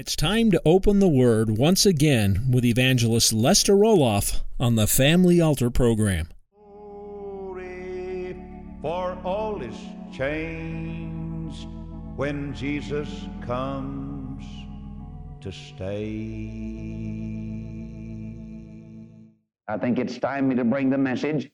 It's 0.00 0.16
time 0.16 0.50
to 0.52 0.62
open 0.64 0.98
the 0.98 1.08
Word 1.08 1.58
once 1.58 1.84
again 1.84 2.46
with 2.50 2.64
evangelist 2.64 3.34
Lester 3.34 3.74
Roloff 3.74 4.40
on 4.58 4.76
the 4.76 4.86
Family 4.86 5.42
Altar 5.42 5.68
program. 5.68 6.28
Glory, 6.54 8.34
for 8.80 9.18
all 9.22 9.60
is 9.60 9.76
changed 10.10 11.68
when 12.16 12.54
Jesus 12.54 13.10
comes 13.42 14.42
to 15.42 15.52
stay. 15.52 16.48
I 19.68 19.76
think 19.76 19.98
it's 19.98 20.16
time 20.16 20.48
me 20.48 20.54
to 20.54 20.64
bring 20.64 20.88
the 20.88 20.96
message, 20.96 21.50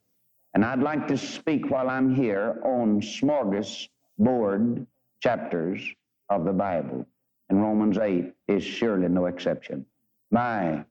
and 0.55 0.65
I'd 0.65 0.85
like 0.85 1.09
to 1.09 1.19
speak 1.19 1.69
while 1.69 1.91
I'm 1.91 2.15
here 2.15 2.61
on 2.63 3.01
smorgasbord 3.01 4.87
chapters 5.21 5.83
of 6.31 6.45
the 6.45 6.53
Bible. 6.53 7.05
And 7.49 7.63
Romans 7.63 7.99
8 7.99 8.33
is 8.49 8.65
surely 8.65 9.09
no 9.09 9.27
exception. 9.27 9.87
My, 10.31 10.85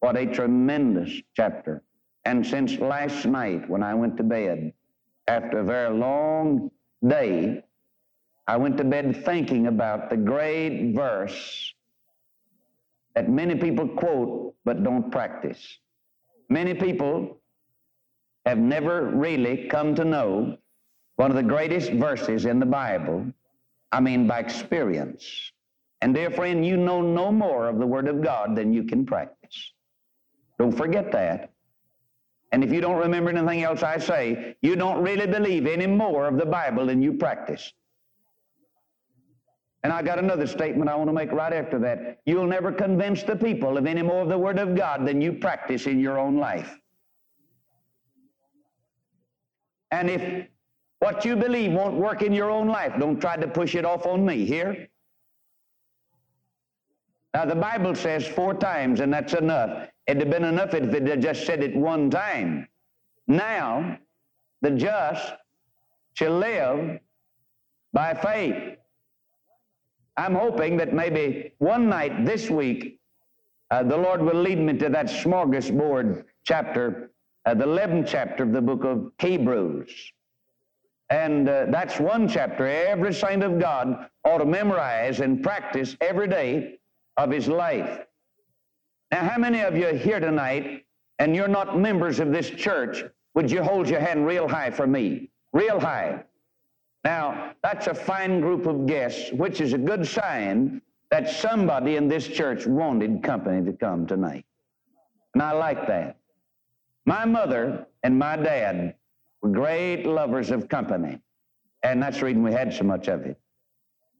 what 0.00 0.16
a 0.16 0.26
tremendous 0.26 1.10
chapter. 1.34 1.82
And 2.24 2.46
since 2.46 2.78
last 2.78 3.26
night 3.26 3.68
when 3.68 3.82
I 3.82 3.94
went 3.94 4.16
to 4.18 4.22
bed, 4.22 4.72
after 5.26 5.58
a 5.58 5.64
very 5.64 5.96
long 5.96 6.70
day, 7.06 7.64
I 8.46 8.56
went 8.56 8.76
to 8.78 8.84
bed 8.84 9.24
thinking 9.24 9.66
about 9.66 10.10
the 10.10 10.16
great 10.16 10.92
verse 10.94 11.72
that 13.14 13.30
many 13.30 13.54
people 13.54 13.88
quote 13.88 14.54
but 14.64 14.82
don't 14.82 15.10
practice. 15.10 15.78
Many 16.48 16.74
people 16.74 17.38
have 18.44 18.58
never 18.58 19.06
really 19.06 19.68
come 19.68 19.94
to 19.94 20.04
know 20.04 20.58
one 21.16 21.30
of 21.30 21.36
the 21.36 21.42
greatest 21.42 21.92
verses 21.92 22.44
in 22.44 22.58
the 22.58 22.66
Bible, 22.66 23.24
I 23.92 24.00
mean 24.00 24.26
by 24.26 24.40
experience. 24.40 25.52
And 26.00 26.14
dear 26.14 26.30
friend, 26.30 26.66
you 26.66 26.76
know 26.76 27.00
no 27.00 27.32
more 27.32 27.68
of 27.68 27.78
the 27.78 27.86
Word 27.86 28.08
of 28.08 28.22
God 28.22 28.56
than 28.56 28.72
you 28.72 28.84
can 28.84 29.06
practice. 29.06 29.72
Don't 30.58 30.72
forget 30.72 31.10
that. 31.12 31.50
And 32.52 32.62
if 32.62 32.72
you 32.72 32.80
don't 32.80 32.98
remember 32.98 33.30
anything 33.30 33.62
else 33.62 33.82
I 33.82 33.98
say, 33.98 34.56
you 34.62 34.76
don't 34.76 35.02
really 35.02 35.26
believe 35.26 35.66
any 35.66 35.86
more 35.86 36.26
of 36.26 36.36
the 36.36 36.46
Bible 36.46 36.86
than 36.86 37.02
you 37.02 37.14
practice. 37.14 37.72
And 39.82 39.92
I 39.92 40.02
got 40.02 40.18
another 40.18 40.46
statement 40.46 40.88
I 40.88 40.94
want 40.94 41.08
to 41.08 41.12
make 41.12 41.32
right 41.32 41.52
after 41.52 41.78
that. 41.80 42.20
You'll 42.24 42.46
never 42.46 42.72
convince 42.72 43.22
the 43.22 43.36
people 43.36 43.76
of 43.76 43.86
any 43.86 44.02
more 44.02 44.22
of 44.22 44.28
the 44.28 44.38
Word 44.38 44.58
of 44.58 44.74
God 44.76 45.06
than 45.06 45.20
you 45.20 45.32
practice 45.32 45.86
in 45.86 46.00
your 46.00 46.18
own 46.18 46.38
life. 46.38 46.78
And 49.90 50.08
if 50.08 50.46
what 51.00 51.24
you 51.24 51.36
believe 51.36 51.72
won't 51.72 51.96
work 51.96 52.22
in 52.22 52.32
your 52.32 52.50
own 52.50 52.68
life, 52.68 52.94
don't 52.98 53.20
try 53.20 53.36
to 53.36 53.46
push 53.46 53.74
it 53.74 53.84
off 53.84 54.06
on 54.06 54.24
me. 54.24 54.46
Here? 54.46 54.88
Now, 57.34 57.44
the 57.44 57.56
Bible 57.56 57.96
says 57.96 58.24
four 58.24 58.54
times, 58.54 59.00
and 59.00 59.12
that's 59.12 59.34
enough. 59.34 59.88
It'd 60.06 60.22
have 60.22 60.30
been 60.30 60.44
enough 60.44 60.72
if 60.72 60.94
it 60.94 61.04
had 61.04 61.20
just 61.20 61.44
said 61.44 61.64
it 61.64 61.74
one 61.74 62.08
time. 62.08 62.68
Now, 63.26 63.98
the 64.62 64.70
just 64.70 65.34
shall 66.14 66.38
live 66.38 67.00
by 67.92 68.14
faith. 68.14 68.76
I'm 70.16 70.36
hoping 70.36 70.76
that 70.76 70.94
maybe 70.94 71.52
one 71.58 71.88
night 71.88 72.24
this 72.24 72.50
week, 72.50 73.00
uh, 73.72 73.82
the 73.82 73.96
Lord 73.96 74.22
will 74.22 74.40
lead 74.40 74.60
me 74.60 74.74
to 74.78 74.88
that 74.90 75.06
smorgasbord 75.06 76.24
chapter, 76.44 77.10
uh, 77.46 77.54
the 77.54 77.66
11th 77.66 78.06
chapter 78.06 78.44
of 78.44 78.52
the 78.52 78.62
book 78.62 78.84
of 78.84 79.10
Hebrews. 79.18 79.90
And 81.10 81.48
uh, 81.48 81.66
that's 81.68 81.98
one 81.98 82.28
chapter 82.28 82.66
every 82.66 83.12
saint 83.12 83.42
of 83.42 83.58
God 83.58 84.08
ought 84.24 84.38
to 84.38 84.44
memorize 84.44 85.18
and 85.18 85.42
practice 85.42 85.96
every 86.00 86.28
day 86.28 86.78
of 87.16 87.30
his 87.30 87.48
life. 87.48 88.06
Now, 89.10 89.28
how 89.28 89.38
many 89.38 89.60
of 89.60 89.76
you 89.76 89.86
are 89.88 89.94
here 89.94 90.20
tonight 90.20 90.84
and 91.18 91.34
you're 91.34 91.48
not 91.48 91.78
members 91.78 92.20
of 92.20 92.32
this 92.32 92.50
church? 92.50 93.04
Would 93.34 93.50
you 93.50 93.62
hold 93.62 93.88
your 93.88 94.00
hand 94.00 94.26
real 94.26 94.48
high 94.48 94.70
for 94.70 94.86
me? 94.86 95.30
Real 95.52 95.78
high. 95.78 96.24
Now, 97.04 97.52
that's 97.62 97.86
a 97.86 97.94
fine 97.94 98.40
group 98.40 98.66
of 98.66 98.86
guests, 98.86 99.30
which 99.32 99.60
is 99.60 99.72
a 99.72 99.78
good 99.78 100.06
sign 100.06 100.80
that 101.10 101.28
somebody 101.28 101.96
in 101.96 102.08
this 102.08 102.26
church 102.26 102.66
wanted 102.66 103.22
company 103.22 103.64
to 103.64 103.72
come 103.76 104.06
tonight. 104.06 104.44
And 105.34 105.42
I 105.42 105.52
like 105.52 105.86
that. 105.86 106.16
My 107.06 107.24
mother 107.24 107.86
and 108.02 108.18
my 108.18 108.36
dad 108.36 108.94
were 109.42 109.50
great 109.50 110.06
lovers 110.06 110.50
of 110.50 110.68
company, 110.68 111.20
and 111.82 112.02
that's 112.02 112.18
the 112.18 112.26
reason 112.26 112.42
we 112.42 112.52
had 112.52 112.72
so 112.72 112.84
much 112.84 113.08
of 113.08 113.26
it. 113.26 113.38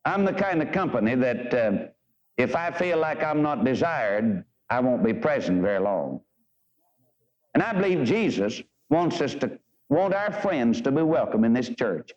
I'm 0.04 0.24
the 0.24 0.34
kind 0.34 0.60
of 0.60 0.70
company 0.70 1.14
that 1.14 1.54
uh, 1.54 1.72
if 2.36 2.56
I 2.56 2.70
feel 2.70 2.98
like 2.98 3.22
I'm 3.22 3.42
not 3.42 3.64
desired, 3.64 4.44
I 4.70 4.80
won't 4.80 5.04
be 5.04 5.12
present 5.12 5.62
very 5.62 5.78
long. 5.78 6.20
And 7.54 7.62
I 7.62 7.72
believe 7.72 8.04
Jesus 8.04 8.60
wants 8.90 9.20
us 9.20 9.34
to 9.36 9.58
want 9.88 10.14
our 10.14 10.32
friends 10.32 10.80
to 10.82 10.90
be 10.90 11.02
welcome 11.02 11.44
in 11.44 11.52
this 11.52 11.68
church. 11.68 12.12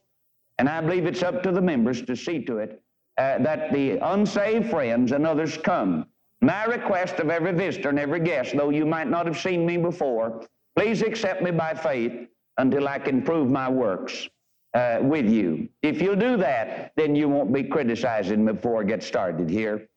And 0.58 0.68
I 0.68 0.82
believe 0.82 1.06
it's 1.06 1.22
up 1.22 1.44
to 1.44 1.52
the 1.52 1.62
members 1.62 2.02
to 2.04 2.16
see 2.16 2.44
to 2.46 2.58
it 2.58 2.82
uh, 3.18 3.38
that 3.40 3.72
the 3.72 3.98
unsaved 3.98 4.70
friends 4.70 5.12
and 5.12 5.28
others 5.28 5.58
come. 5.58 6.08
My 6.42 6.66
request 6.66 7.20
of 7.20 7.30
every 7.30 7.52
visitor 7.52 7.90
and 7.90 8.00
every 8.00 8.20
guest, 8.20 8.56
though 8.56 8.70
you 8.70 8.86
might 8.86 9.08
not 9.08 9.26
have 9.26 9.38
seen 9.38 9.66
me 9.66 9.78
before, 9.78 10.46
please 10.76 11.02
accept 11.02 11.42
me 11.42 11.52
by 11.52 11.74
faith 11.74 12.28
until 12.58 12.88
I 12.88 13.00
can 13.00 13.22
prove 13.22 13.50
my 13.50 13.70
works 13.70 14.28
uh, 14.74 15.00
with 15.02 15.28
you. 15.28 15.70
If 15.82 16.02
you'll 16.02 16.16
do 16.16 16.38
that, 16.38 16.92
then 16.96 17.16
you 17.16 17.30
won't 17.30 17.54
be 17.54 17.64
criticizing 17.64 18.46
me 18.46 18.54
before 18.54 18.82
I 18.82 18.86
get 18.86 19.04
started 19.04 19.50
here. 19.50 19.88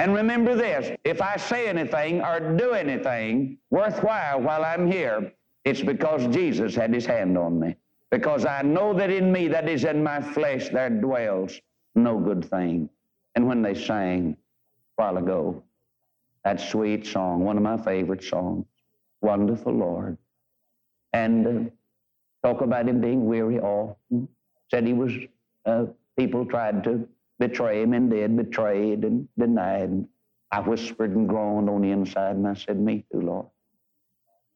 And 0.00 0.14
remember 0.14 0.56
this 0.56 0.96
if 1.04 1.20
I 1.20 1.36
say 1.36 1.68
anything 1.68 2.22
or 2.22 2.40
do 2.56 2.72
anything 2.72 3.58
worthwhile 3.68 4.40
while 4.40 4.64
I'm 4.64 4.90
here, 4.90 5.30
it's 5.66 5.82
because 5.82 6.26
Jesus 6.34 6.74
had 6.74 6.94
his 6.94 7.04
hand 7.04 7.36
on 7.36 7.60
me 7.60 7.76
because 8.10 8.46
I 8.46 8.62
know 8.62 8.94
that 8.94 9.10
in 9.10 9.30
me, 9.30 9.46
that 9.48 9.68
is 9.68 9.84
in 9.84 10.02
my 10.02 10.22
flesh, 10.22 10.70
there 10.70 10.88
dwells 10.88 11.60
no 11.94 12.18
good 12.18 12.46
thing. 12.46 12.88
And 13.34 13.46
when 13.46 13.60
they 13.60 13.74
sang 13.74 14.38
a 14.98 15.02
while 15.02 15.18
ago, 15.18 15.62
that 16.44 16.62
sweet 16.62 17.06
song, 17.06 17.44
one 17.44 17.58
of 17.58 17.62
my 17.62 17.76
favorite 17.76 18.24
songs, 18.24 18.64
Wonderful 19.20 19.74
Lord, 19.74 20.16
and 21.12 21.46
uh, 21.46 22.48
talk 22.48 22.62
about 22.62 22.88
him 22.88 23.02
being 23.02 23.26
weary 23.26 23.60
often, 23.60 24.28
said 24.70 24.86
he 24.86 24.94
was, 24.94 25.12
uh, 25.66 25.84
people 26.16 26.46
tried 26.46 26.82
to 26.84 27.06
betray 27.40 27.82
him 27.82 27.94
and 27.94 28.10
did, 28.10 28.36
betrayed 28.36 29.02
and 29.04 29.26
denied. 29.36 30.04
I 30.52 30.60
whispered 30.60 31.16
and 31.16 31.28
groaned 31.28 31.68
on 31.68 31.80
the 31.80 31.90
inside, 31.90 32.36
and 32.36 32.46
I 32.46 32.54
said, 32.54 32.78
Me 32.78 33.04
too, 33.10 33.22
Lord. 33.22 33.46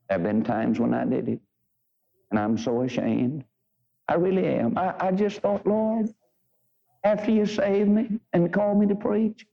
There 0.09 0.19
have 0.19 0.23
been 0.23 0.45
times 0.45 0.79
when 0.79 0.93
I 0.93 1.05
did 1.05 1.29
it. 1.29 1.41
And 2.31 2.39
I'm 2.39 2.59
so 2.59 2.83
ashamed. 2.83 3.45
I 4.09 4.15
really 4.15 4.47
am. 4.47 4.77
I, 4.77 4.95
I 5.01 5.13
just 5.13 5.41
thought, 5.41 5.67
Lord, 5.67 6.13
after 7.05 7.31
you 7.31 7.47
saved 7.47 7.89
me 7.89 8.21
and 8.33 8.53
called 8.53 8.79
me 8.79 8.87
to 8.87 8.95
preach, 8.95 9.47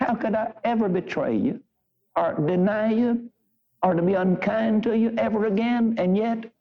how 0.00 0.14
could 0.14 0.34
I 0.34 0.52
ever 0.64 0.88
betray 0.88 1.36
you 1.36 1.60
or 2.14 2.34
deny 2.34 2.92
you 2.92 3.30
or 3.82 3.94
to 3.94 4.02
be 4.02 4.14
unkind 4.14 4.84
to 4.84 4.96
you 4.96 5.12
ever 5.18 5.46
again? 5.46 5.96
And 5.98 6.16
yet, 6.16 6.52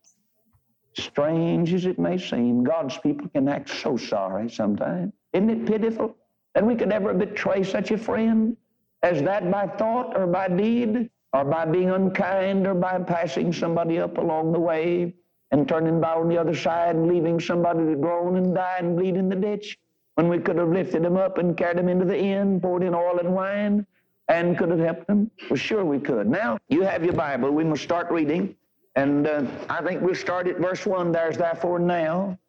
strange 0.97 1.73
as 1.73 1.85
it 1.85 1.99
may 1.99 2.17
seem, 2.17 2.63
God's 2.63 2.97
people 2.97 3.27
can 3.29 3.47
act 3.47 3.69
so 3.69 3.97
sorry 3.97 4.49
sometimes. 4.49 5.13
Isn't 5.35 5.49
it 5.51 5.65
pitiful 5.67 6.15
that 6.55 6.65
we 6.65 6.75
could 6.75 6.91
ever 6.91 7.13
betray 7.13 7.61
such 7.61 7.91
a 7.91 7.97
friend 7.97 8.57
as 9.03 9.21
that 9.21 9.51
by 9.51 9.67
thought 9.67 10.17
or 10.17 10.25
by 10.25 10.47
deed 10.47 11.11
or 11.33 11.45
by 11.45 11.65
being 11.65 11.91
unkind 11.91 12.65
or 12.65 12.73
by 12.73 12.97
passing 12.99 13.53
somebody 13.53 13.99
up 13.99 14.17
along 14.17 14.53
the 14.53 14.59
way? 14.59 15.13
and 15.51 15.67
turning 15.67 15.97
about 15.97 16.17
on 16.17 16.27
the 16.27 16.37
other 16.37 16.55
side 16.55 16.95
and 16.95 17.07
leaving 17.07 17.39
somebody 17.39 17.85
to 17.85 17.95
groan 17.95 18.35
and 18.35 18.53
die 18.55 18.77
and 18.79 18.97
bleed 18.97 19.15
in 19.15 19.29
the 19.29 19.35
ditch 19.35 19.77
when 20.15 20.27
we 20.27 20.39
could 20.39 20.57
have 20.57 20.69
lifted 20.69 21.03
them 21.03 21.17
up 21.17 21.37
and 21.37 21.55
carried 21.55 21.77
them 21.77 21.89
into 21.89 22.05
the 22.05 22.17
inn, 22.17 22.59
poured 22.59 22.83
in 22.83 22.93
oil 22.93 23.19
and 23.19 23.33
wine, 23.33 23.85
and 24.27 24.57
could 24.57 24.69
have 24.69 24.79
helped 24.79 25.07
them? 25.07 25.29
Well, 25.49 25.57
sure 25.57 25.85
we 25.85 25.99
could. 25.99 26.27
Now, 26.27 26.57
you 26.67 26.81
have 26.81 27.03
your 27.03 27.13
Bible. 27.13 27.51
We 27.51 27.63
must 27.63 27.83
start 27.83 28.09
reading. 28.11 28.55
And 28.95 29.27
uh, 29.27 29.45
I 29.69 29.81
think 29.81 30.01
we'll 30.01 30.15
start 30.15 30.47
at 30.47 30.57
verse 30.57 30.85
1. 30.85 31.11
There's 31.11 31.37
therefore 31.37 31.79
now. 31.79 32.39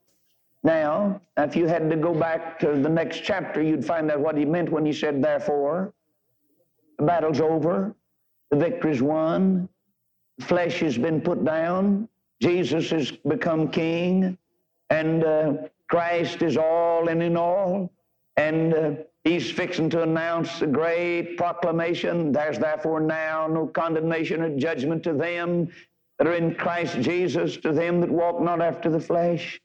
Now, 0.67 1.21
if 1.37 1.55
you 1.55 1.69
had 1.69 1.89
to 1.91 1.97
go 1.97 2.13
back 2.13 2.59
to 2.59 2.73
the 2.73 2.89
next 2.89 3.21
chapter, 3.21 3.63
you'd 3.63 3.85
find 3.85 4.11
out 4.11 4.19
what 4.19 4.37
he 4.37 4.45
meant 4.45 4.69
when 4.69 4.85
he 4.85 4.93
said 4.93 5.23
therefore. 5.23 5.93
The 6.99 7.05
battle's 7.05 7.41
over. 7.41 7.95
The 8.51 8.57
victory's 8.57 9.01
won. 9.01 9.69
Flesh 10.41 10.81
has 10.81 10.99
been 10.99 11.21
put 11.21 11.45
down. 11.45 12.09
Jesus 12.43 12.91
has 12.91 13.13
become 13.13 13.69
king. 13.69 14.37
And 14.91 15.23
uh, 15.23 15.53
Christ 15.89 16.43
is 16.43 16.57
all 16.57 17.07
and 17.11 17.23
in 17.23 17.37
all. 17.37 17.93
And 18.37 18.75
uh, 18.75 18.91
he's 19.23 19.49
fixing 19.49 19.89
to 19.91 20.03
announce 20.03 20.59
the 20.59 20.67
great 20.67 21.37
proclamation. 21.37 22.33
There's 22.33 22.59
therefore 22.59 22.99
now 22.99 23.47
no 23.47 23.69
condemnation 23.69 24.43
or 24.43 24.59
judgment 24.59 25.05
to 25.05 25.13
them 25.13 25.69
that 26.19 26.27
are 26.27 26.35
in 26.35 26.57
Christ 26.57 27.01
Jesus, 27.03 27.57
to 27.59 27.71
them 27.73 28.01
that 28.01 28.11
walk 28.11 28.41
not 28.41 28.61
after 28.61 28.91
the 28.91 28.99
flesh, 29.01 29.61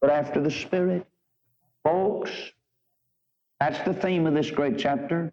but 0.00 0.10
after 0.10 0.40
the 0.40 0.50
Spirit. 0.50 1.06
Folks, 1.82 2.30
that's 3.60 3.80
the 3.86 3.94
theme 3.94 4.26
of 4.26 4.34
this 4.34 4.50
great 4.50 4.78
chapter. 4.78 5.32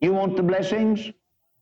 You 0.00 0.12
want 0.12 0.36
the 0.36 0.42
blessings? 0.42 1.10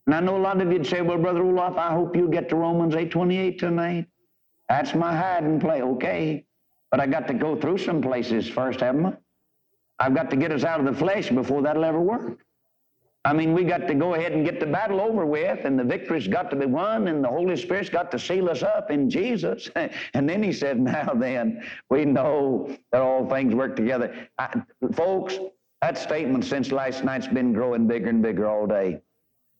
And 0.07 0.15
I 0.15 0.21
know 0.21 0.37
a 0.37 0.39
lot 0.39 0.61
of 0.61 0.71
you'd 0.73 0.87
say, 0.87 1.01
well, 1.01 1.19
Brother 1.19 1.41
Roloff, 1.41 1.79
I 1.79 1.91
hope 1.93 2.17
you 2.17 2.29
get 2.29 2.49
to 2.51 2.57
Romans 2.57 2.95
8.28 2.95 3.59
tonight. 3.59 4.07
That's 4.69 4.95
my 4.95 5.15
hiding 5.15 5.61
place. 5.61 5.83
Okay. 5.83 6.45
But 6.91 7.01
I 7.01 7.07
got 7.07 7.27
to 7.29 7.35
go 7.35 7.57
through 7.57 7.79
some 7.79 8.01
places 8.01 8.49
first, 8.49 8.81
haven't 8.81 9.07
I? 9.07 9.17
I've 9.99 10.15
got 10.15 10.31
to 10.31 10.37
get 10.37 10.53
us 10.53 10.65
out 10.65 10.81
of 10.81 10.87
the 10.87 10.93
flesh 10.93 11.31
before 11.31 11.63
that'll 11.63 11.85
ever 11.85 12.01
work. 12.01 12.39
I 13.27 13.33
mean, 13.33 13.55
we 13.55 13.65
got 13.65 13.89
to 13.89 13.95
go 13.95 14.15
ahead 14.15 14.33
and 14.33 14.45
get 14.45 14.61
the 14.61 14.67
battle 14.67 15.01
over 15.01 15.25
with, 15.25 15.65
and 15.65 15.79
the 15.79 15.85
victory's 15.85 16.29
got 16.29 16.51
to 16.51 16.57
be 16.57 16.67
won, 16.67 17.09
and 17.09 17.25
the 17.25 17.29
Holy 17.29 17.57
Spirit's 17.57 17.89
got 17.89 18.11
to 18.11 18.19
seal 18.19 18.51
us 18.51 18.63
up 18.63 18.91
in 18.91 19.09
Jesus. 19.09 19.71
and 20.15 20.29
then 20.29 20.43
he 20.43 20.53
said, 20.53 20.79
Now 20.79 21.15
then, 21.15 21.65
we 21.89 22.05
know 22.05 22.77
that 22.93 23.01
all 23.01 23.27
things 23.29 23.55
work 23.55 23.77
together. 23.77 24.29
I, 24.39 24.63
folks, 24.93 25.39
that 25.81 25.97
statement 25.97 26.45
since 26.45 26.71
last 26.71 27.03
night's 27.03 27.27
been 27.27 27.55
growing 27.55 27.87
bigger 27.87 28.11
and 28.11 28.23
bigger 28.23 28.47
all 28.47 28.67
day. 28.67 29.01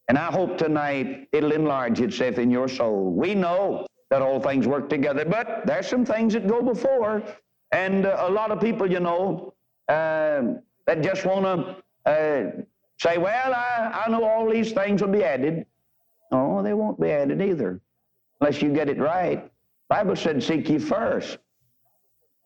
And 0.09 0.19
I 0.19 0.27
hope 0.27 0.59
tonight 0.59 1.29
it'll 1.33 1.53
enlarge 1.53 2.01
itself 2.01 2.39
in 2.39 2.51
your 2.51 2.69
soul. 2.69 3.13
We 3.13 3.35
know 3.35 3.87
that 4.11 4.21
all 4.21 4.41
things 4.41 4.67
work 4.67 4.91
together, 4.91 5.25
but 5.25 5.63
there's 5.65 5.89
some 5.89 6.05
things 6.05 6.35
that 6.35 6.47
go 6.47 6.61
before. 6.61 7.23
And 7.73 8.05
uh, 8.05 8.17
a 8.21 8.31
lot 8.31 8.51
of 8.51 8.61
people, 8.61 8.91
you 8.91 9.01
know, 9.01 9.55
uh, 9.89 10.43
that 10.87 11.03
just 11.03 11.25
want 11.25 11.45
to 11.45 12.11
uh, 12.11 12.51
say, 13.05 13.19
well, 13.19 13.53
I, 13.53 14.05
I 14.07 14.11
know 14.11 14.25
all 14.25 14.49
these 14.49 14.73
things 14.73 15.03
will 15.03 15.11
be 15.11 15.23
added. 15.23 15.67
No, 16.33 16.63
they 16.63 16.73
won't 16.73 17.01
be 17.01 17.11
added 17.11 17.43
either, 17.43 17.81
unless 18.41 18.63
you 18.63 18.73
get 18.73 18.89
it 18.89 18.99
right. 18.99 19.51
Bible 19.89 20.17
said, 20.17 20.43
seek 20.43 20.69
ye 20.69 20.79
first. 20.79 21.39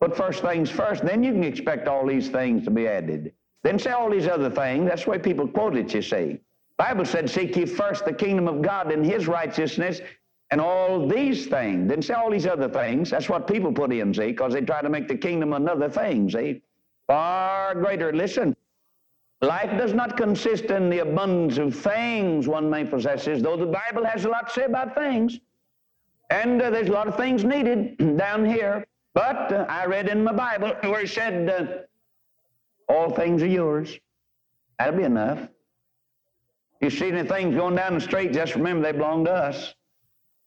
Put 0.00 0.16
first 0.16 0.42
things 0.42 0.70
first, 0.70 1.04
then 1.04 1.22
you 1.22 1.32
can 1.32 1.44
expect 1.44 1.88
all 1.88 2.06
these 2.06 2.28
things 2.28 2.64
to 2.64 2.70
be 2.70 2.86
added. 2.88 3.32
Then 3.62 3.78
say 3.78 3.90
all 3.90 4.10
these 4.10 4.28
other 4.28 4.50
things. 4.50 4.88
That's 4.88 5.04
the 5.04 5.10
way 5.10 5.18
people 5.18 5.46
quote 5.48 5.76
it, 5.76 5.92
you 5.94 6.02
see. 6.02 6.38
Bible 6.76 7.04
said, 7.04 7.28
seek 7.28 7.56
ye 7.56 7.66
first 7.66 8.04
the 8.04 8.12
kingdom 8.12 8.46
of 8.46 8.62
God 8.62 8.92
and 8.92 9.04
his 9.04 9.26
righteousness, 9.26 10.00
and 10.50 10.60
all 10.60 11.06
these 11.06 11.46
things. 11.46 11.88
Didn't 11.88 12.04
say 12.04 12.14
all 12.14 12.30
these 12.30 12.46
other 12.46 12.68
things. 12.68 13.10
That's 13.10 13.28
what 13.28 13.46
people 13.46 13.72
put 13.72 13.92
in, 13.92 14.14
see, 14.14 14.28
because 14.28 14.54
they 14.54 14.60
try 14.62 14.82
to 14.82 14.88
make 14.88 15.08
the 15.08 15.16
kingdom 15.16 15.52
another 15.52 15.88
thing, 15.88 16.30
see. 16.30 16.62
Far 17.06 17.74
greater. 17.74 18.12
Listen, 18.12 18.56
life 19.40 19.76
does 19.78 19.94
not 19.94 20.16
consist 20.16 20.64
in 20.64 20.90
the 20.90 20.98
abundance 20.98 21.58
of 21.58 21.74
things 21.74 22.48
one 22.48 22.68
may 22.68 22.84
possess, 22.84 23.24
though 23.24 23.56
the 23.56 23.66
Bible 23.66 24.04
has 24.04 24.24
a 24.24 24.28
lot 24.28 24.48
to 24.48 24.54
say 24.54 24.64
about 24.64 24.94
things. 24.94 25.38
And 26.30 26.60
uh, 26.60 26.70
there's 26.70 26.88
a 26.88 26.92
lot 26.92 27.08
of 27.08 27.16
things 27.16 27.44
needed 27.44 27.96
down 28.18 28.44
here. 28.44 28.86
But 29.14 29.52
uh, 29.52 29.66
I 29.68 29.86
read 29.86 30.08
in 30.08 30.22
my 30.24 30.32
Bible 30.32 30.74
where 30.82 31.00
it 31.00 31.08
said, 31.08 31.48
uh, 31.48 32.92
all 32.92 33.10
things 33.10 33.42
are 33.42 33.46
yours. 33.46 33.98
That'll 34.78 34.98
be 34.98 35.04
enough. 35.04 35.48
You 36.80 36.90
see 36.90 37.08
any 37.08 37.26
things 37.28 37.56
going 37.56 37.74
down 37.74 37.94
the 37.94 38.00
street, 38.00 38.32
just 38.32 38.54
remember 38.54 38.84
they 38.84 38.96
belong 38.96 39.24
to 39.24 39.32
us. 39.32 39.74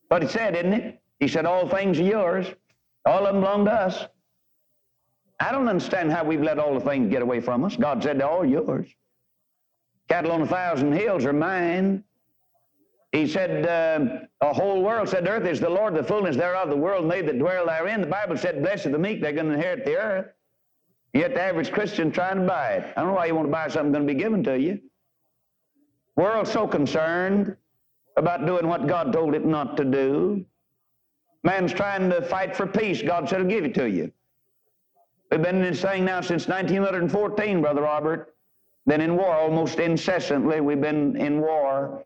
But 0.09 0.21
he 0.21 0.29
said, 0.29 0.55
isn't 0.55 0.73
it? 0.73 1.01
He 1.19 1.27
said, 1.27 1.45
all 1.45 1.67
things 1.67 1.99
are 1.99 2.03
yours. 2.03 2.47
All 3.05 3.25
of 3.25 3.33
them 3.33 3.41
belong 3.41 3.65
to 3.65 3.71
us. 3.71 4.05
I 5.41 5.51
don't 5.51 5.67
understand 5.67 6.11
how 6.11 6.23
we've 6.23 6.41
let 6.41 6.59
all 6.59 6.75
the 6.75 6.79
things 6.79 7.09
get 7.09 7.23
away 7.23 7.39
from 7.39 7.63
us. 7.63 7.75
God 7.75 8.03
said 8.03 8.19
they're 8.19 8.29
all 8.29 8.45
yours. 8.45 8.87
Cattle 10.07 10.33
on 10.33 10.43
a 10.43 10.47
thousand 10.47 10.93
hills 10.93 11.25
are 11.25 11.33
mine. 11.33 12.03
He 13.11 13.27
said, 13.27 13.65
uh, 13.65 14.19
the 14.39 14.53
whole 14.53 14.83
world 14.83 15.09
said, 15.09 15.27
earth 15.27 15.47
is 15.47 15.59
the 15.59 15.69
Lord, 15.69 15.95
the 15.95 16.03
fullness 16.03 16.37
thereof, 16.37 16.69
the 16.69 16.77
world, 16.77 17.11
they 17.11 17.23
that 17.23 17.39
dwell 17.39 17.65
therein. 17.65 18.01
The 18.01 18.07
Bible 18.07 18.37
said, 18.37 18.61
blessed 18.61 18.91
the 18.91 18.99
meek, 18.99 19.19
they're 19.19 19.33
going 19.33 19.47
to 19.47 19.53
inherit 19.53 19.83
the 19.83 19.97
earth. 19.97 20.27
Yet 21.13 21.33
the 21.33 21.41
average 21.41 21.71
Christian 21.71 22.11
trying 22.11 22.37
to 22.37 22.45
buy 22.45 22.73
it. 22.73 22.93
I 22.95 23.01
don't 23.01 23.09
know 23.09 23.15
why 23.15 23.25
you 23.25 23.35
want 23.35 23.47
to 23.47 23.51
buy 23.51 23.67
something 23.67 23.91
going 23.91 24.07
to 24.07 24.13
be 24.13 24.19
given 24.19 24.43
to 24.43 24.57
you. 24.59 24.79
World's 26.15 26.51
so 26.51 26.67
concerned 26.67 27.57
about 28.15 28.45
doing 28.45 28.67
what 28.67 28.87
God 28.87 29.11
told 29.11 29.33
it 29.33 29.43
not 29.43 29.75
to 29.77 29.85
do. 29.85 30.45
Man's 31.43 31.73
trying 31.73 32.11
to 32.11 32.21
fight 32.21 32.55
for 32.55 32.67
peace. 32.67 33.01
God 33.01 33.27
said, 33.27 33.41
I'll 33.41 33.47
give 33.47 33.65
it 33.65 33.73
to 33.73 33.89
you. 33.89 34.11
We've 35.31 35.41
been 35.41 35.63
in 35.63 35.73
thing 35.73 36.03
now 36.03 36.19
since 36.19 36.49
1914, 36.49 37.61
Brother 37.61 37.83
Robert. 37.83 38.35
Been 38.85 38.99
in 38.99 39.15
war 39.15 39.33
almost 39.33 39.79
incessantly. 39.79 40.59
We've 40.59 40.81
been 40.81 41.15
in 41.15 41.39
war 41.39 42.03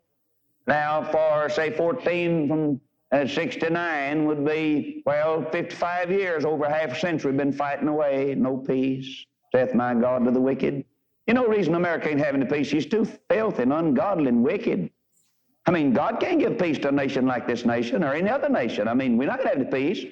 now 0.68 1.02
for, 1.10 1.48
say, 1.48 1.70
14 1.70 2.46
from 2.46 2.80
uh, 3.10 3.26
69 3.26 4.26
would 4.26 4.44
be, 4.46 5.02
well, 5.06 5.42
55 5.50 6.10
years, 6.12 6.44
over 6.44 6.68
half 6.68 6.92
a 6.92 7.00
century, 7.00 7.32
been 7.32 7.52
fighting 7.52 7.88
away. 7.88 8.36
No 8.36 8.56
peace. 8.58 9.26
Saith 9.52 9.74
my 9.74 9.94
God 9.94 10.24
to 10.24 10.30
the 10.30 10.40
wicked. 10.40 10.84
You 11.26 11.34
know, 11.34 11.46
reason 11.46 11.74
America 11.74 12.08
ain't 12.08 12.20
having 12.20 12.40
the 12.40 12.46
peace, 12.46 12.68
she's 12.68 12.86
too 12.86 13.04
filthy 13.28 13.62
and 13.62 13.72
ungodly 13.72 14.28
and 14.28 14.44
wicked. 14.44 14.90
I 15.66 15.72
mean, 15.72 15.92
God 15.92 16.20
can't 16.20 16.38
give 16.38 16.58
peace 16.58 16.78
to 16.78 16.88
a 16.88 16.92
nation 16.92 17.26
like 17.26 17.48
this 17.48 17.64
nation 17.64 18.04
or 18.04 18.14
any 18.14 18.30
other 18.30 18.48
nation. 18.48 18.86
I 18.86 18.94
mean, 18.94 19.16
we're 19.16 19.26
not 19.26 19.38
going 19.38 19.50
to 19.50 19.58
have 19.58 19.70
the 19.70 19.76
peace. 19.76 20.04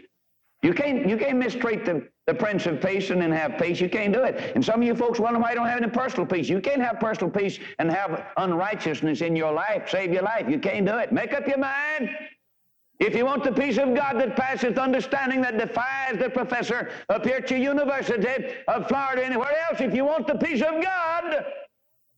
You 0.62 0.72
can't, 0.72 1.08
you 1.08 1.16
can't 1.16 1.38
mistreat 1.38 1.84
the, 1.84 2.08
the 2.26 2.34
Prince 2.34 2.66
of 2.66 2.80
Peace 2.80 3.10
and 3.10 3.20
then 3.20 3.32
have 3.32 3.58
peace. 3.58 3.80
You 3.80 3.88
can't 3.88 4.12
do 4.12 4.22
it. 4.22 4.52
And 4.54 4.64
some 4.64 4.80
of 4.80 4.86
you 4.86 4.94
folks 4.94 5.20
wonder 5.20 5.38
why 5.38 5.50
you 5.50 5.56
don't 5.56 5.66
have 5.66 5.82
any 5.82 5.90
personal 5.90 6.26
peace. 6.26 6.48
You 6.48 6.60
can't 6.60 6.80
have 6.80 6.98
personal 6.98 7.30
peace 7.30 7.58
and 7.78 7.90
have 7.90 8.26
unrighteousness 8.36 9.20
in 9.20 9.36
your 9.36 9.52
life, 9.52 9.90
save 9.90 10.12
your 10.12 10.22
life. 10.22 10.48
You 10.48 10.58
can't 10.58 10.86
do 10.86 10.96
it. 10.98 11.12
Make 11.12 11.34
up 11.34 11.46
your 11.46 11.58
mind. 11.58 12.10
If 13.00 13.14
you 13.14 13.26
want 13.26 13.44
the 13.44 13.52
peace 13.52 13.76
of 13.76 13.94
God 13.94 14.20
that 14.20 14.36
passes 14.36 14.78
understanding 14.78 15.42
that 15.42 15.58
defies 15.58 16.16
the 16.18 16.30
professor 16.30 16.90
up 17.08 17.26
here 17.26 17.36
at 17.36 17.50
your 17.50 17.58
University 17.58 18.54
of 18.68 18.88
Florida, 18.88 19.24
anywhere 19.24 19.52
else, 19.68 19.80
if 19.80 19.94
you 19.94 20.04
want 20.04 20.26
the 20.26 20.36
peace 20.36 20.62
of 20.62 20.82
God, 20.82 21.44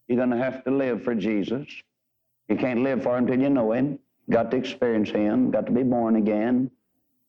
you're 0.07 0.19
going 0.19 0.31
to 0.31 0.37
have 0.37 0.63
to 0.65 0.71
live 0.71 1.03
for 1.03 1.15
Jesus. 1.15 1.67
You 2.49 2.57
can't 2.57 2.83
live 2.83 3.03
for 3.03 3.17
him 3.17 3.27
till 3.27 3.41
you 3.41 3.51
know 3.51 3.73
him. 3.73 3.99
Got 4.31 4.51
to 4.53 4.57
experience 4.57 5.11
him. 5.11 5.51
Got 5.51 5.67
to 5.67 5.73
be 5.73 5.83
born 5.83 6.17
again. 6.17 6.71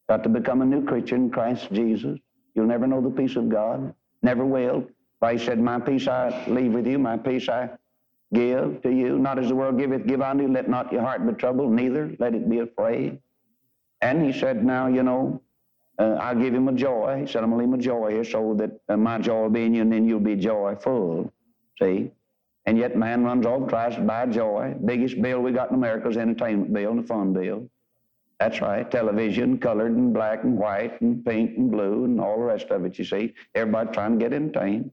Got 0.10 0.24
to 0.24 0.30
become 0.30 0.62
a 0.62 0.66
new 0.66 0.86
creature 0.86 1.16
in 1.16 1.30
Christ 1.30 1.72
Jesus. 1.72 2.20
You'll 2.58 2.66
never 2.66 2.88
know 2.88 3.02
the 3.02 3.12
peace 3.12 3.36
of 3.36 3.50
God. 3.50 3.94
Never 4.24 4.44
will. 4.44 4.84
Why 5.20 5.34
he 5.34 5.46
said, 5.46 5.60
My 5.60 5.80
peace 5.80 6.08
I 6.08 6.44
leave 6.48 6.74
with 6.74 6.88
you, 6.88 6.98
my 6.98 7.16
peace 7.16 7.48
I 7.48 7.70
give 8.34 8.82
to 8.82 8.92
you. 8.92 9.20
Not 9.20 9.38
as 9.38 9.50
the 9.50 9.56
world 9.56 9.78
giveth, 9.78 10.08
give 10.08 10.22
unto 10.22 10.44
you. 10.44 10.52
Let 10.52 10.68
not 10.68 10.92
your 10.92 11.02
heart 11.02 11.26
be 11.26 11.34
troubled, 11.34 11.72
neither 11.72 12.16
let 12.18 12.34
it 12.34 12.50
be 12.50 12.60
afraid. 12.60 13.20
And 14.02 14.26
he 14.26 14.38
said, 14.38 14.66
Now, 14.66 14.88
you 14.88 15.04
know, 15.04 15.40
uh, 16.00 16.18
I'll 16.20 16.36
give 16.36 16.54
him 16.54 16.68
a 16.68 16.74
joy. 16.74 17.20
He 17.22 17.28
said, 17.28 17.44
I'm 17.44 17.52
going 17.52 17.62
to 17.62 17.66
leave 17.68 17.80
my 17.80 17.84
joy 17.84 18.10
here 18.10 18.24
so 18.24 18.56
that 18.56 18.72
uh, 18.90 18.98
my 18.98 19.20
joy 19.20 19.44
will 19.44 19.50
be 19.52 19.64
in 19.64 19.76
you 19.76 19.84
and 19.84 19.94
then 19.94 20.08
you'll 20.08 20.20
be 20.20 20.36
joyful. 20.36 21.32
See? 21.80 22.12
And 22.66 22.78
yet 22.78 22.98
man 22.98 23.24
runs 23.24 23.46
off, 23.46 23.70
tries 23.70 23.96
to 23.96 24.02
buy 24.02 24.26
joy. 24.26 24.76
Biggest 24.84 25.22
bill 25.22 25.42
we 25.42 25.52
got 25.52 25.70
in 25.70 25.76
America 25.76 26.10
is 26.10 26.18
entertainment 26.18 26.74
bill 26.74 26.92
and 26.92 27.04
the 27.04 27.08
fun 27.08 27.34
bill. 27.34 27.70
That's 28.40 28.62
right. 28.62 28.90
Television, 28.90 29.58
colored 29.58 29.94
and 29.94 30.14
black 30.14 30.44
and 30.44 30.58
white 30.58 31.02
and 31.02 31.26
pink 31.26 31.58
and 31.58 31.72
blue 31.72 32.06
and 32.06 32.22
all 32.22 32.38
the 32.38 32.44
rest 32.44 32.68
of 32.70 32.86
it, 32.86 32.98
you 33.00 33.06
see. 33.06 33.34
Everybody 33.56 33.90
trying 33.92 34.20
to 34.20 34.24
get 34.24 34.34
entertained. 34.34 34.92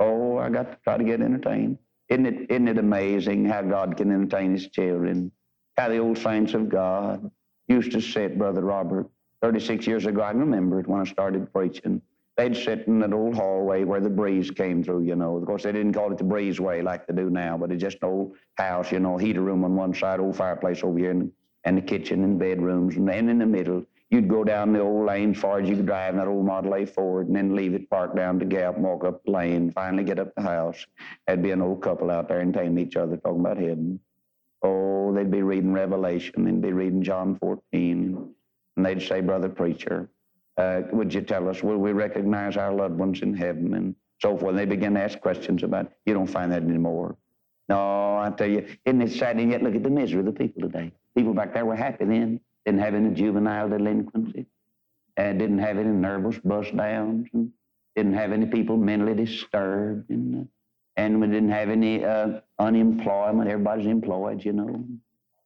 Oh, 0.00 0.38
I 0.38 0.48
got 0.50 0.72
to 0.72 0.78
try 0.82 0.96
to 0.96 1.04
get 1.04 1.20
entertained. 1.20 1.78
Isn't 2.08 2.26
it, 2.26 2.50
isn't 2.50 2.68
it 2.68 2.78
amazing 2.78 3.44
how 3.44 3.62
God 3.62 3.96
can 3.96 4.10
entertain 4.10 4.52
his 4.52 4.68
children? 4.68 5.30
How 5.76 5.88
the 5.88 5.98
old 5.98 6.18
saints 6.18 6.54
of 6.54 6.68
God 6.68 7.30
used 7.68 7.92
to 7.92 8.00
sit, 8.00 8.38
Brother 8.38 8.62
Robert, 8.62 9.08
36 9.42 9.86
years 9.86 10.06
ago. 10.06 10.22
I 10.22 10.30
remember 10.30 10.80
it 10.80 10.88
when 10.88 11.00
I 11.00 11.04
started 11.04 11.52
preaching. 11.52 12.02
They'd 12.36 12.56
sit 12.56 12.86
in 12.86 13.00
that 13.00 13.12
old 13.12 13.34
hallway 13.34 13.84
where 13.84 14.00
the 14.00 14.10
breeze 14.10 14.50
came 14.50 14.82
through, 14.82 15.02
you 15.02 15.16
know. 15.16 15.36
Of 15.36 15.44
course, 15.44 15.64
they 15.64 15.72
didn't 15.72 15.92
call 15.92 16.10
it 16.12 16.18
the 16.18 16.24
breezeway 16.24 16.82
like 16.82 17.06
they 17.06 17.14
do 17.14 17.30
now, 17.30 17.58
but 17.58 17.70
it's 17.72 17.82
just 17.82 17.98
an 18.02 18.08
old 18.08 18.36
house, 18.56 18.90
you 18.92 19.00
know, 19.00 19.16
heater 19.16 19.42
room 19.42 19.64
on 19.64 19.74
one 19.74 19.92
side, 19.92 20.20
old 20.20 20.36
fireplace 20.36 20.82
over 20.82 20.98
here, 20.98 21.10
and, 21.10 21.32
and 21.64 21.76
the 21.76 21.82
kitchen 21.82 22.24
and 22.24 22.38
bedrooms. 22.38 22.96
And 22.96 23.08
then 23.08 23.28
in 23.28 23.38
the 23.38 23.46
middle, 23.46 23.84
you'd 24.10 24.28
go 24.28 24.44
down 24.44 24.72
the 24.72 24.80
old 24.80 25.06
lane 25.06 25.32
as 25.32 25.38
far 25.38 25.60
as 25.60 25.68
you 25.68 25.76
could 25.76 25.86
drive 25.86 26.16
that 26.16 26.28
old 26.28 26.46
Model 26.46 26.74
A 26.74 26.86
Ford 26.86 27.26
and 27.26 27.36
then 27.36 27.54
leave 27.54 27.74
it 27.74 27.90
parked 27.90 28.16
down 28.16 28.38
the 28.38 28.44
gap, 28.44 28.78
walk 28.78 29.04
up 29.04 29.24
the 29.24 29.30
lane, 29.30 29.70
finally 29.72 30.04
get 30.04 30.18
up 30.18 30.34
the 30.34 30.42
house. 30.42 30.86
There'd 31.26 31.42
be 31.42 31.50
an 31.50 31.62
old 31.62 31.82
couple 31.82 32.10
out 32.10 32.28
there 32.28 32.40
entertaining 32.40 32.78
each 32.78 32.96
other, 32.96 33.16
talking 33.16 33.40
about 33.40 33.58
heaven. 33.58 34.00
Oh, 34.62 35.12
they'd 35.14 35.30
be 35.30 35.42
reading 35.42 35.72
Revelation, 35.72 36.44
they'd 36.44 36.60
be 36.60 36.72
reading 36.72 37.02
John 37.02 37.36
14, 37.38 38.34
and 38.76 38.86
they'd 38.86 39.02
say, 39.02 39.20
Brother 39.20 39.48
Preacher, 39.48 40.08
uh, 40.56 40.82
would 40.92 41.14
you 41.14 41.20
tell 41.20 41.48
us, 41.48 41.62
will 41.62 41.78
we 41.78 41.92
recognize 41.92 42.56
our 42.56 42.72
loved 42.72 42.98
ones 42.98 43.22
in 43.22 43.34
heaven 43.34 43.74
and 43.74 43.94
so 44.20 44.36
forth? 44.36 44.50
And 44.50 44.58
they 44.58 44.64
begin 44.64 44.94
to 44.94 45.00
ask 45.00 45.20
questions 45.20 45.62
about, 45.62 45.92
you 46.06 46.14
don't 46.14 46.26
find 46.26 46.50
that 46.50 46.62
anymore. 46.62 47.16
No, 47.68 48.18
I 48.18 48.32
tell 48.36 48.48
you, 48.48 48.66
isn't 48.84 49.02
it 49.02 49.12
sad? 49.12 49.36
And 49.36 49.50
yet 49.50 49.62
look 49.62 49.76
at 49.76 49.84
the 49.84 49.90
misery 49.90 50.20
of 50.20 50.26
the 50.26 50.32
people 50.32 50.62
today. 50.62 50.90
People 51.18 51.34
back 51.34 51.52
there 51.52 51.66
were 51.66 51.74
happy 51.74 52.04
then. 52.04 52.38
Didn't 52.64 52.78
have 52.78 52.94
any 52.94 53.12
juvenile 53.12 53.68
delinquency. 53.68 54.46
And 55.16 55.36
didn't 55.36 55.58
have 55.58 55.76
any 55.76 55.88
nervous 55.88 56.38
bust 56.38 56.76
downs. 56.76 57.26
And 57.32 57.50
didn't 57.96 58.14
have 58.14 58.30
any 58.30 58.46
people 58.46 58.76
mentally 58.76 59.14
disturbed. 59.14 60.08
And, 60.10 60.42
uh, 60.42 60.44
and 60.96 61.20
we 61.20 61.26
didn't 61.26 61.50
have 61.50 61.70
any 61.70 62.04
uh, 62.04 62.38
unemployment. 62.60 63.50
Everybody's 63.50 63.88
employed, 63.88 64.44
you 64.44 64.52
know. 64.52 64.84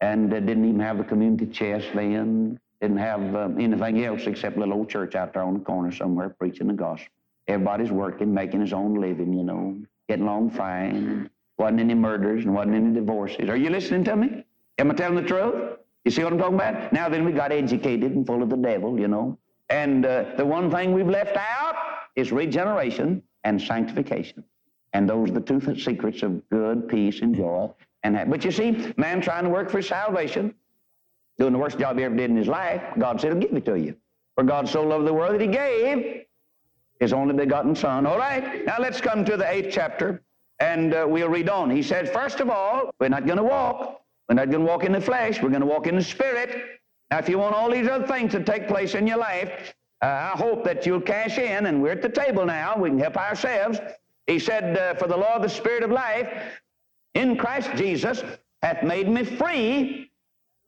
And 0.03 0.31
uh, 0.31 0.41
didn't 0.41 0.67
even 0.67 0.81
have 0.81 0.99
the 0.99 1.05
community 1.05 1.47
chest 1.47 1.87
then. 1.95 2.61
Didn't 2.83 2.99
have 2.99 3.35
uh, 3.35 3.49
anything 3.59 4.05
else 4.05 4.27
except 4.27 4.59
a 4.59 4.61
little 4.61 4.75
old 4.75 4.91
church 4.91 5.15
out 5.15 5.33
there 5.33 5.43
on 5.43 5.55
the 5.55 5.61
corner 5.61 5.91
somewhere 5.91 6.29
preaching 6.29 6.67
the 6.67 6.75
gospel. 6.75 7.09
Everybody's 7.49 7.91
working, 7.91 8.35
making 8.35 8.61
his 8.61 8.75
own 8.75 9.01
living, 9.01 9.33
you 9.33 9.43
know, 9.43 9.81
getting 10.07 10.27
along 10.27 10.51
fine. 10.51 11.31
Wasn't 11.57 11.81
any 11.81 11.95
murders 11.95 12.45
and 12.45 12.55
wasn't 12.55 12.75
any 12.75 12.93
divorces. 12.93 13.49
Are 13.49 13.57
you 13.57 13.71
listening 13.71 14.05
to 14.05 14.17
me? 14.17 14.45
Am 14.83 14.91
I 14.91 14.95
telling 14.95 15.15
the 15.15 15.23
truth? 15.23 15.79
You 16.05 16.11
see 16.11 16.25
what 16.25 16.33
I'm 16.33 16.41
talking 16.41 16.57
about? 16.57 16.93
Now 16.93 17.09
then, 17.09 17.25
we 17.25 17.31
got 17.31 17.53
educated 17.53 18.17
and 18.17 18.27
full 18.27 18.43
of 18.43 18.51
the 18.51 18.57
devil, 18.57 18.99
you 18.99 19.07
know. 19.07 19.39
And 19.71 20.05
uh, 20.05 20.33
the 20.37 20.45
one 20.45 20.73
thing 20.73 20.93
we've 20.93 21.07
left 21.07 21.37
out 21.37 21.77
is 22.17 22.33
regeneration 22.33 23.23
and 23.45 23.63
sanctification. 23.63 24.43
And 24.93 25.09
those 25.09 25.31
are 25.31 25.35
the 25.35 25.41
two 25.41 25.61
secrets 25.77 26.25
of 26.25 26.43
good 26.51 26.89
peace 26.89 27.21
and 27.21 27.33
joy. 27.33 27.71
And 28.03 28.17
that. 28.17 28.29
But 28.29 28.45
you 28.45 28.51
see, 28.51 28.93
man 28.97 29.21
trying 29.21 29.45
to 29.45 29.51
work 29.51 29.71
for 29.71 29.81
salvation, 29.83 30.53
doing 31.39 31.53
the 31.53 31.61
worst 31.61 31.79
job 31.79 31.97
he 31.97 32.03
ever 32.03 32.17
did 32.17 32.31
in 32.31 32.37
his 32.37 32.49
life, 32.49 32.83
God 32.99 33.21
said, 33.21 33.35
I'll 33.35 33.39
give 33.39 33.55
it 33.55 33.65
to 33.67 33.77
you. 33.77 33.95
For 34.35 34.43
God 34.43 34.69
so 34.69 34.83
loved 34.83 35.07
the 35.07 35.15
world 35.15 35.35
that 35.35 35.41
he 35.41 35.47
gave 35.47 36.25
his 36.99 37.13
only 37.13 37.35
begotten 37.35 37.77
Son. 37.77 38.05
All 38.05 38.19
right, 38.19 38.67
now 38.67 38.79
let's 38.81 39.01
come 39.01 39.25
to 39.27 39.37
the 39.37 39.49
eighth 39.49 39.73
chapter, 39.73 40.23
and 40.59 40.93
uh, 40.93 41.07
we'll 41.09 41.29
read 41.29 41.49
on. 41.49 41.71
He 41.71 41.85
said, 41.85 42.13
first 42.13 42.41
of 42.41 42.51
all, 42.51 42.91
we're 42.99 43.09
not 43.11 43.27
going 43.27 43.39
to 43.39 43.45
walk. 43.45 44.02
We're 44.33 44.37
not 44.37 44.51
going 44.51 44.65
to 44.65 44.73
walk 44.73 44.85
in 44.85 44.93
the 44.93 45.01
flesh. 45.01 45.43
We're 45.43 45.51
going 45.51 45.61
to 45.61 45.67
walk 45.67 45.87
in 45.87 45.95
the 45.95 46.03
Spirit. 46.03 46.81
Now, 47.11 47.19
if 47.19 47.29
you 47.29 47.37
want 47.37 47.55
all 47.55 47.71
these 47.71 47.87
other 47.87 48.07
things 48.07 48.33
to 48.33 48.43
take 48.43 48.67
place 48.67 48.95
in 48.95 49.07
your 49.07 49.19
life, 49.19 49.75
uh, 50.01 50.07
I 50.07 50.39
hope 50.39 50.65
that 50.65 50.87
you'll 50.87 51.03
cash 51.03 51.37
in, 51.37 51.67
and 51.67 51.83
we're 51.83 51.91
at 51.91 52.01
the 52.01 52.09
table 52.09 52.47
now. 52.47 52.75
We 52.79 52.89
can 52.89 52.99
help 52.99 53.19
ourselves. 53.19 53.79
He 54.27 54.39
said, 54.39 54.79
uh, 54.79 54.95
For 54.95 55.07
the 55.07 55.19
law 55.19 55.35
of 55.35 55.43
the 55.43 55.51
Spirit 55.51 55.83
of 55.83 55.91
life 55.91 56.33
in 57.13 57.37
Christ 57.37 57.73
Jesus 57.77 58.23
hath 58.63 58.83
made 58.83 59.07
me 59.07 59.23
free 59.23 60.11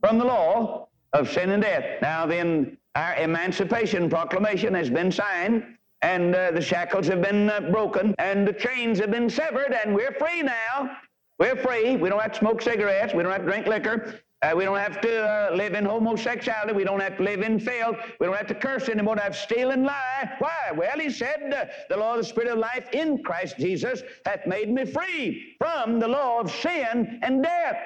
from 0.01 0.19
the 0.19 0.27
law 0.27 0.89
of 1.15 1.33
sin 1.33 1.49
and 1.49 1.63
death. 1.63 2.03
Now 2.03 2.27
then, 2.27 2.77
our 2.97 3.17
emancipation 3.17 4.11
proclamation 4.11 4.75
has 4.75 4.91
been 4.91 5.11
signed, 5.11 5.65
and 6.03 6.35
uh, 6.35 6.51
the 6.51 6.61
shackles 6.61 7.07
have 7.07 7.23
been 7.23 7.49
uh, 7.49 7.61
broken, 7.61 8.15
and 8.19 8.47
the 8.47 8.53
chains 8.53 8.99
have 8.99 9.11
been 9.11 9.31
severed, 9.31 9.73
and 9.73 9.95
we're 9.95 10.13
free 10.13 10.43
now. 10.43 10.99
We're 11.39 11.57
free. 11.57 11.97
We 11.97 12.09
don't 12.09 12.21
have 12.21 12.33
to 12.33 12.39
smoke 12.39 12.63
cigarettes. 12.63 13.13
We 13.13 13.23
don't 13.23 13.33
have 13.33 13.43
to 13.43 13.47
drink 13.47 13.67
liquor. 13.67 14.21
Uh, 14.43 14.53
we 14.55 14.65
don't 14.65 14.79
have 14.79 15.01
to 15.01 15.25
uh, 15.25 15.55
live 15.55 15.73
in 15.73 15.87
homosexuality. 15.87 16.75
We 16.75 16.85
don't 16.85 17.01
have 17.01 17.17
to 17.17 17.23
live 17.23 17.41
in 17.41 17.59
filth. 17.59 17.97
We 18.21 18.27
don't 18.27 18.37
have 18.37 18.47
to 18.49 18.55
curse 18.55 18.89
anymore. 18.89 19.17
Don't 19.17 19.25
have 19.25 19.33
to 19.33 19.39
steal 19.39 19.71
and 19.71 19.85
lie. 19.85 20.37
Why? 20.39 20.71
Well, 20.77 20.99
he 20.99 21.11
said, 21.11 21.53
uh, 21.55 21.65
the 21.89 21.97
law 21.97 22.13
of 22.13 22.19
the 22.19 22.25
Spirit 22.25 22.51
of 22.51 22.59
life 22.59 22.89
in 22.93 23.23
Christ 23.23 23.57
Jesus 23.59 24.03
hath 24.27 24.47
made 24.47 24.71
me 24.71 24.85
free 24.85 25.57
from 25.59 25.99
the 25.99 26.09
law 26.09 26.41
of 26.41 26.51
sin 26.51 27.21
and 27.23 27.43
death. 27.43 27.79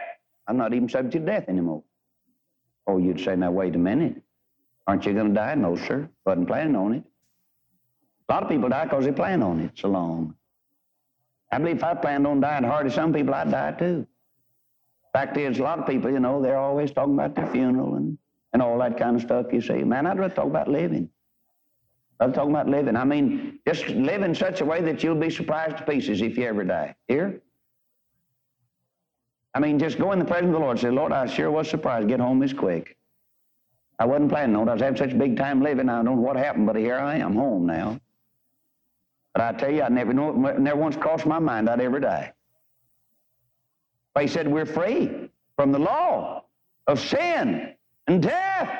I'm 0.49 0.57
not 0.57 0.75
even 0.75 0.88
subject 0.88 1.12
to 1.12 1.21
death 1.21 1.49
anymore. 1.49 1.85
Oh, 2.88 2.99
you'd 2.99 3.21
say, 3.21 3.37
now, 3.37 3.52
wait 3.52 3.76
a 3.76 3.78
minute. 3.78 4.21
Aren't 4.87 5.07
you 5.07 5.12
going 5.12 5.28
to 5.28 5.35
die? 5.35 5.55
No, 5.55 5.76
sir. 5.76 6.09
Wasn't 6.26 6.49
planning 6.49 6.75
on 6.75 6.95
it. 6.95 7.05
A 8.28 8.33
lot 8.33 8.43
of 8.43 8.49
people 8.49 8.69
die 8.69 8.85
because 8.85 9.05
they 9.05 9.12
plan 9.12 9.43
on 9.43 9.61
it 9.61 9.73
so 9.75 9.88
long. 9.88 10.35
I 11.50 11.59
believe 11.59 11.76
if 11.76 11.85
I 11.85 11.95
planned 11.95 12.26
on 12.26 12.40
dying 12.40 12.64
hard 12.64 12.87
as 12.87 12.95
some 12.95 13.12
people, 13.12 13.35
I'd 13.35 13.50
die 13.50 13.73
too. 13.73 14.07
Fact 15.12 15.37
is, 15.37 15.59
a 15.59 15.62
lot 15.62 15.78
of 15.78 15.87
people, 15.87 16.11
you 16.11 16.21
know, 16.21 16.43
they're 16.43 16.59
always 16.59 16.90
talking 16.90 17.14
about 17.14 17.35
their 17.35 17.47
funeral 17.47 17.95
and, 17.95 18.19
and 18.52 18.61
all 18.61 18.78
that 18.78 18.99
kind 18.99 19.17
of 19.17 19.23
stuff, 19.23 19.47
you 19.52 19.61
see. 19.61 19.83
Man, 19.83 20.07
I'd 20.07 20.19
rather 20.19 20.35
talk 20.35 20.47
about 20.47 20.69
living. 20.69 21.09
I'm 22.21 22.33
talking 22.33 22.50
about 22.50 22.69
living. 22.69 22.97
I 22.97 23.05
mean, 23.05 23.61
just 23.67 23.87
live 23.88 24.23
in 24.23 24.35
such 24.35 24.61
a 24.61 24.64
way 24.64 24.83
that 24.83 25.02
you'll 25.02 25.14
be 25.14 25.31
surprised 25.31 25.78
to 25.78 25.85
pieces 25.85 26.21
if 26.21 26.37
you 26.37 26.45
ever 26.45 26.64
die. 26.64 26.95
Here? 27.07 27.40
I 29.55 29.61
mean, 29.61 29.78
just 29.78 29.99
go 29.99 30.12
in 30.12 30.19
the 30.19 30.25
presence 30.25 30.49
of 30.49 30.52
the 30.52 30.59
Lord 30.59 30.73
and 30.73 30.81
say, 30.81 30.90
Lord, 30.90 31.12
I 31.12 31.26
sure 31.26 31.50
was 31.50 31.71
surprised. 31.71 32.09
Get 32.09 32.21
home 32.21 32.38
this 32.38 32.52
quick. 32.52 32.97
I 33.99 34.05
wasn't 34.05 34.31
planning 34.31 34.57
on 34.57 34.69
it. 34.69 34.71
I 34.71 34.75
was 34.75 34.83
having 34.83 34.99
such 34.99 35.12
a 35.12 35.17
big 35.17 35.37
time 35.37 35.62
living. 35.62 35.88
I 35.88 35.97
don't 35.97 36.05
know 36.05 36.12
what 36.12 36.37
happened, 36.37 36.67
but 36.67 36.76
here 36.76 36.99
I 36.99 37.17
am, 37.17 37.35
home 37.35 37.67
now. 37.67 37.99
But 39.35 39.42
I 39.42 39.52
tell 39.58 39.70
you, 39.70 39.82
I 39.82 39.88
never 39.88 40.12
know, 40.12 40.32
never 40.32 40.80
once 40.80 40.97
crossed 40.97 41.26
my 41.26 41.38
mind 41.38 41.68
I'd 41.68 41.80
ever 41.80 42.00
die. 42.00 42.32
But 44.14 44.23
he 44.23 44.28
said 44.28 44.49
we're 44.49 44.66
free 44.66 45.30
from 45.56 45.73
the 45.73 45.78
law 45.78 46.44
of 46.87 46.99
sin 46.99 47.75
and 48.06 48.23
death. 48.23 48.70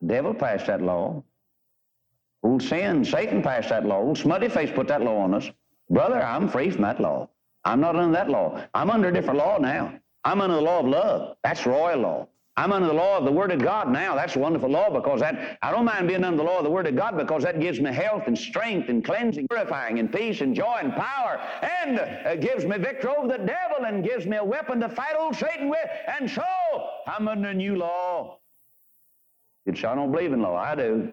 The 0.00 0.08
devil 0.08 0.34
passed 0.34 0.66
that 0.66 0.82
law. 0.82 1.22
Old 2.42 2.62
sin, 2.62 3.04
Satan 3.04 3.42
passed 3.42 3.70
that 3.70 3.84
law. 3.84 4.00
Old 4.00 4.18
smutty 4.18 4.48
face 4.48 4.70
put 4.74 4.88
that 4.88 5.02
law 5.02 5.18
on 5.18 5.34
us. 5.34 5.50
Brother, 5.90 6.22
I'm 6.22 6.48
free 6.48 6.70
from 6.70 6.82
that 6.82 7.00
law. 7.00 7.28
I'm 7.64 7.80
not 7.80 7.96
under 7.96 8.12
that 8.12 8.28
law. 8.28 8.62
I'm 8.74 8.90
under 8.90 9.08
a 9.08 9.12
different 9.12 9.38
law 9.38 9.58
now. 9.58 9.94
I'm 10.24 10.40
under 10.40 10.56
the 10.56 10.62
law 10.62 10.80
of 10.80 10.86
love. 10.86 11.36
That's 11.42 11.66
royal 11.66 12.00
law. 12.00 12.28
I'm 12.58 12.72
under 12.72 12.88
the 12.88 12.92
law 12.92 13.16
of 13.16 13.24
the 13.24 13.30
Word 13.30 13.52
of 13.52 13.60
God 13.60 13.88
now. 13.88 14.16
That's 14.16 14.34
a 14.34 14.40
wonderful 14.40 14.68
law 14.68 14.90
because 14.90 15.20
that 15.20 15.58
I 15.62 15.70
don't 15.70 15.84
mind 15.84 16.08
being 16.08 16.24
under 16.24 16.38
the 16.38 16.42
law 16.42 16.58
of 16.58 16.64
the 16.64 16.70
Word 16.70 16.88
of 16.88 16.96
God 16.96 17.16
because 17.16 17.44
that 17.44 17.60
gives 17.60 17.80
me 17.80 17.92
health 17.92 18.24
and 18.26 18.36
strength 18.36 18.88
and 18.88 19.04
cleansing, 19.04 19.46
purifying 19.46 20.00
and 20.00 20.12
peace 20.12 20.40
and 20.40 20.56
joy 20.56 20.78
and 20.80 20.92
power 20.92 21.40
and 21.62 22.00
uh, 22.00 22.34
gives 22.34 22.64
me 22.64 22.76
victory 22.76 23.12
over 23.16 23.28
the 23.28 23.38
devil 23.38 23.86
and 23.86 24.02
gives 24.02 24.26
me 24.26 24.38
a 24.38 24.44
weapon 24.44 24.80
to 24.80 24.88
fight 24.88 25.14
old 25.16 25.36
Satan 25.36 25.68
with. 25.68 25.88
And 26.18 26.28
so 26.28 26.42
I'm 27.06 27.28
under 27.28 27.50
a 27.50 27.54
new 27.54 27.76
law. 27.76 28.40
It's 29.64 29.84
I 29.84 29.94
don't 29.94 30.10
believe 30.10 30.32
in 30.32 30.42
law. 30.42 30.56
I 30.56 30.74
do. 30.74 31.12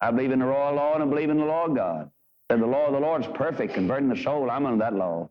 I 0.00 0.10
believe 0.10 0.32
in 0.32 0.40
the 0.40 0.46
royal 0.46 0.74
law 0.74 0.94
and 0.94 1.02
I 1.04 1.06
believe 1.06 1.30
in 1.30 1.38
the 1.38 1.44
law 1.44 1.66
of 1.66 1.76
God. 1.76 2.10
And 2.50 2.60
the 2.60 2.66
law 2.66 2.86
of 2.86 2.92
the 2.92 2.98
Lord 2.98 3.24
is 3.24 3.30
perfect, 3.34 3.74
converting 3.74 4.08
the 4.08 4.16
soul. 4.16 4.50
I'm 4.50 4.66
under 4.66 4.84
that 4.84 4.94
law. 4.94 5.30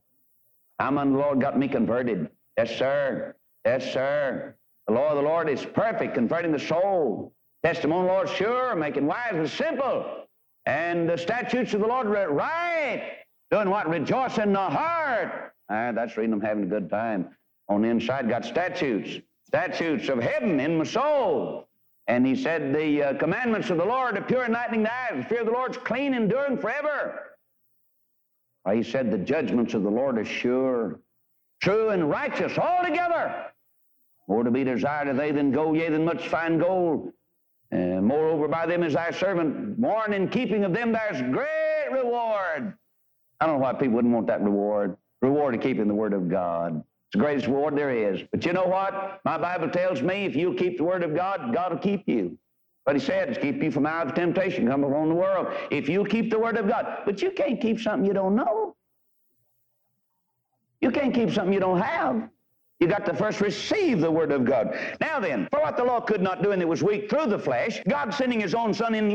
I'm 0.80 0.98
under 0.98 1.18
the 1.18 1.20
Lord, 1.22 1.42
got 1.42 1.60
me 1.60 1.68
converted. 1.68 2.30
Yes, 2.58 2.78
sir. 2.78 3.36
Yes, 3.66 3.92
sir. 3.92 4.56
The 4.88 4.94
law 4.94 5.10
of 5.10 5.16
the 5.16 5.24
Lord 5.24 5.50
is 5.50 5.66
perfect, 5.66 6.14
converting 6.14 6.52
the 6.52 6.60
soul. 6.60 7.34
Testimony 7.64 8.02
of 8.02 8.08
the 8.08 8.14
Lord 8.14 8.30
sure, 8.30 8.76
making 8.76 9.08
wise 9.08 9.34
and 9.34 9.50
simple. 9.50 10.28
And 10.66 11.10
the 11.10 11.18
statutes 11.18 11.74
of 11.74 11.82
the 11.82 11.88
Lord 11.88 12.08
right. 12.08 13.18
Doing 13.52 13.70
what? 13.70 13.90
Rejoice 13.90 14.38
in 14.38 14.54
the 14.54 14.60
heart. 14.60 15.54
Ah, 15.70 15.92
that's 15.92 16.18
reading 16.18 16.32
them 16.32 16.42
having 16.42 16.64
a 16.64 16.68
good 16.68 16.90
time. 16.90 17.36
On 17.70 17.82
the 17.82 17.88
inside, 17.88 18.30
got 18.30 18.46
statutes. 18.46 19.22
Statutes 19.48 20.10
of 20.10 20.20
heaven 20.20 20.60
in 20.60 20.78
my 20.78 20.84
soul. 20.84 21.68
And 22.08 22.26
he 22.26 22.36
said, 22.36 22.74
The 22.74 23.04
uh, 23.04 23.14
commandments 23.16 23.70
of 23.72 23.78
the 23.78 23.86
Lord 23.86 24.18
are 24.18 24.22
pure, 24.22 24.46
enlightening 24.46 24.84
the 24.84 24.94
eyes. 24.94 25.14
The 25.18 25.24
fear 25.24 25.40
of 25.40 25.48
the 25.48 25.52
Lord's 25.52 25.78
clean, 25.78 26.14
enduring 26.14 26.58
forever. 26.58 27.38
Well, 28.64 28.76
he 28.76 28.84
said, 28.84 29.12
The 29.12 29.18
judgments 29.18 29.74
of 29.74 29.84
the 29.84 29.90
Lord 29.90 30.18
are 30.20 30.26
sure, 30.26 31.00
true, 31.62 31.90
and 31.90 32.10
righteous 32.10 32.58
altogether. 32.58 33.48
More 34.28 34.44
to 34.44 34.52
be 34.52 34.64
desired 34.64 35.08
of 35.08 35.18
they 35.18 35.32
than 35.32 35.52
gold, 35.52 35.78
yea, 35.78 35.90
than 35.90 36.04
much 36.04 36.28
fine 36.30 36.58
gold. 36.58 37.12
And 37.72 38.06
moreover, 38.06 38.48
by 38.48 38.66
them 38.66 38.84
is 38.84 38.94
thy 38.94 39.12
servant 39.12 39.80
born 39.80 40.14
in 40.14 40.30
keeping 40.30 40.64
of 40.64 40.74
them 40.74 40.92
there's 40.92 41.22
great 41.22 41.92
reward. 41.92 42.74
I 43.40 43.46
don't 43.46 43.56
know 43.56 43.62
why 43.62 43.74
people 43.74 43.96
wouldn't 43.96 44.14
want 44.14 44.28
that 44.28 44.42
reward. 44.42 44.98
Reward 45.22 45.56
of 45.56 45.62
keeping 45.62 45.88
the 45.88 45.94
word 45.94 46.14
of 46.14 46.30
God. 46.30 46.78
It's 46.78 47.14
the 47.14 47.20
greatest 47.20 47.48
reward 47.48 47.76
there 47.76 47.92
is. 47.92 48.22
But 48.32 48.46
you 48.46 48.54
know 48.54 48.66
what? 48.66 49.20
My 49.26 49.38
Bible 49.38 49.70
tells 49.70 50.02
me 50.02 50.26
if 50.26 50.36
you'll 50.36 50.56
keep 50.56 50.78
the 50.78 50.84
word 50.84 51.04
of 51.04 51.16
God, 51.16 51.54
God 51.54 51.74
will 51.74 51.80
keep 51.80 52.08
you. 52.08 52.38
But 52.86 52.96
he 52.96 53.02
said, 53.02 53.30
is 53.30 53.38
keep 53.38 53.62
you 53.64 53.72
from 53.72 53.88
out 53.88 54.08
of 54.08 54.14
temptation 54.14 54.68
come 54.68 54.84
upon 54.84 55.10
the 55.10 55.16
world. 55.16 55.48
If 55.72 55.90
you'll 55.90 56.06
keep 56.06 56.30
the 56.30 56.38
word 56.38 56.56
of 56.58 56.68
God. 56.68 57.00
But 57.06 57.22
you 57.22 57.32
can't 57.32 57.60
keep 57.60 57.80
something 57.80 58.06
you 58.06 58.14
don't 58.14 58.36
know. 58.36 58.76
You 60.82 60.92
can't 60.92 61.14
keep 61.14 61.32
something 61.32 61.52
you 61.52 61.60
don't 61.60 61.82
have. 61.82 62.30
You 62.80 62.88
got 62.88 63.06
to 63.06 63.14
first 63.14 63.40
receive 63.40 64.02
the 64.02 64.12
Word 64.12 64.32
of 64.32 64.44
God. 64.44 64.78
Now 65.00 65.20
then, 65.20 65.48
for 65.50 65.62
what 65.62 65.78
the 65.78 65.84
law 65.84 66.02
could 66.02 66.22
not 66.22 66.44
do, 66.44 66.52
and 66.52 66.62
it 66.62 66.68
was 66.68 66.84
weak 66.84 67.10
through 67.10 67.28
the 67.28 67.40
flesh, 67.40 67.82
God 67.88 68.14
sending 68.14 68.42
His 68.42 68.54
own 68.54 68.74
Son 68.74 68.94
in, 68.96 69.12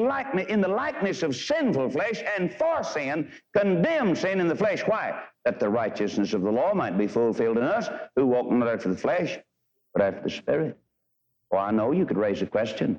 in 0.49 0.61
the 0.62 0.69
likeness 0.69 1.23
of 1.23 1.37
sinful 1.37 1.90
flesh, 1.90 2.23
and 2.38 2.52
for 2.55 2.83
sin, 2.83 3.31
condemned 3.55 4.17
sin 4.17 4.40
in 4.40 4.49
the 4.49 4.57
flesh. 4.57 4.81
Why? 4.83 5.23
That 5.45 5.61
the 5.61 5.69
righteousness 5.69 6.33
of 6.33 6.40
the 6.40 6.50
law 6.50 6.73
might 6.73 6.97
be 6.97 7.07
fulfilled 7.07 7.59
in 7.59 7.64
us, 7.64 7.88
who 8.17 8.26
walk 8.26 8.50
not 8.50 8.69
after 8.69 8.88
the 8.88 8.97
flesh, 8.97 9.38
but 9.93 10.02
after 10.02 10.23
the 10.23 10.31
Spirit. 10.31 10.79
Well, 11.50 11.61
I 11.61 11.71
know 11.71 11.93
you 11.93 12.07
could 12.07 12.19
raise 12.19 12.40
a 12.40 12.47
question. 12.47 12.99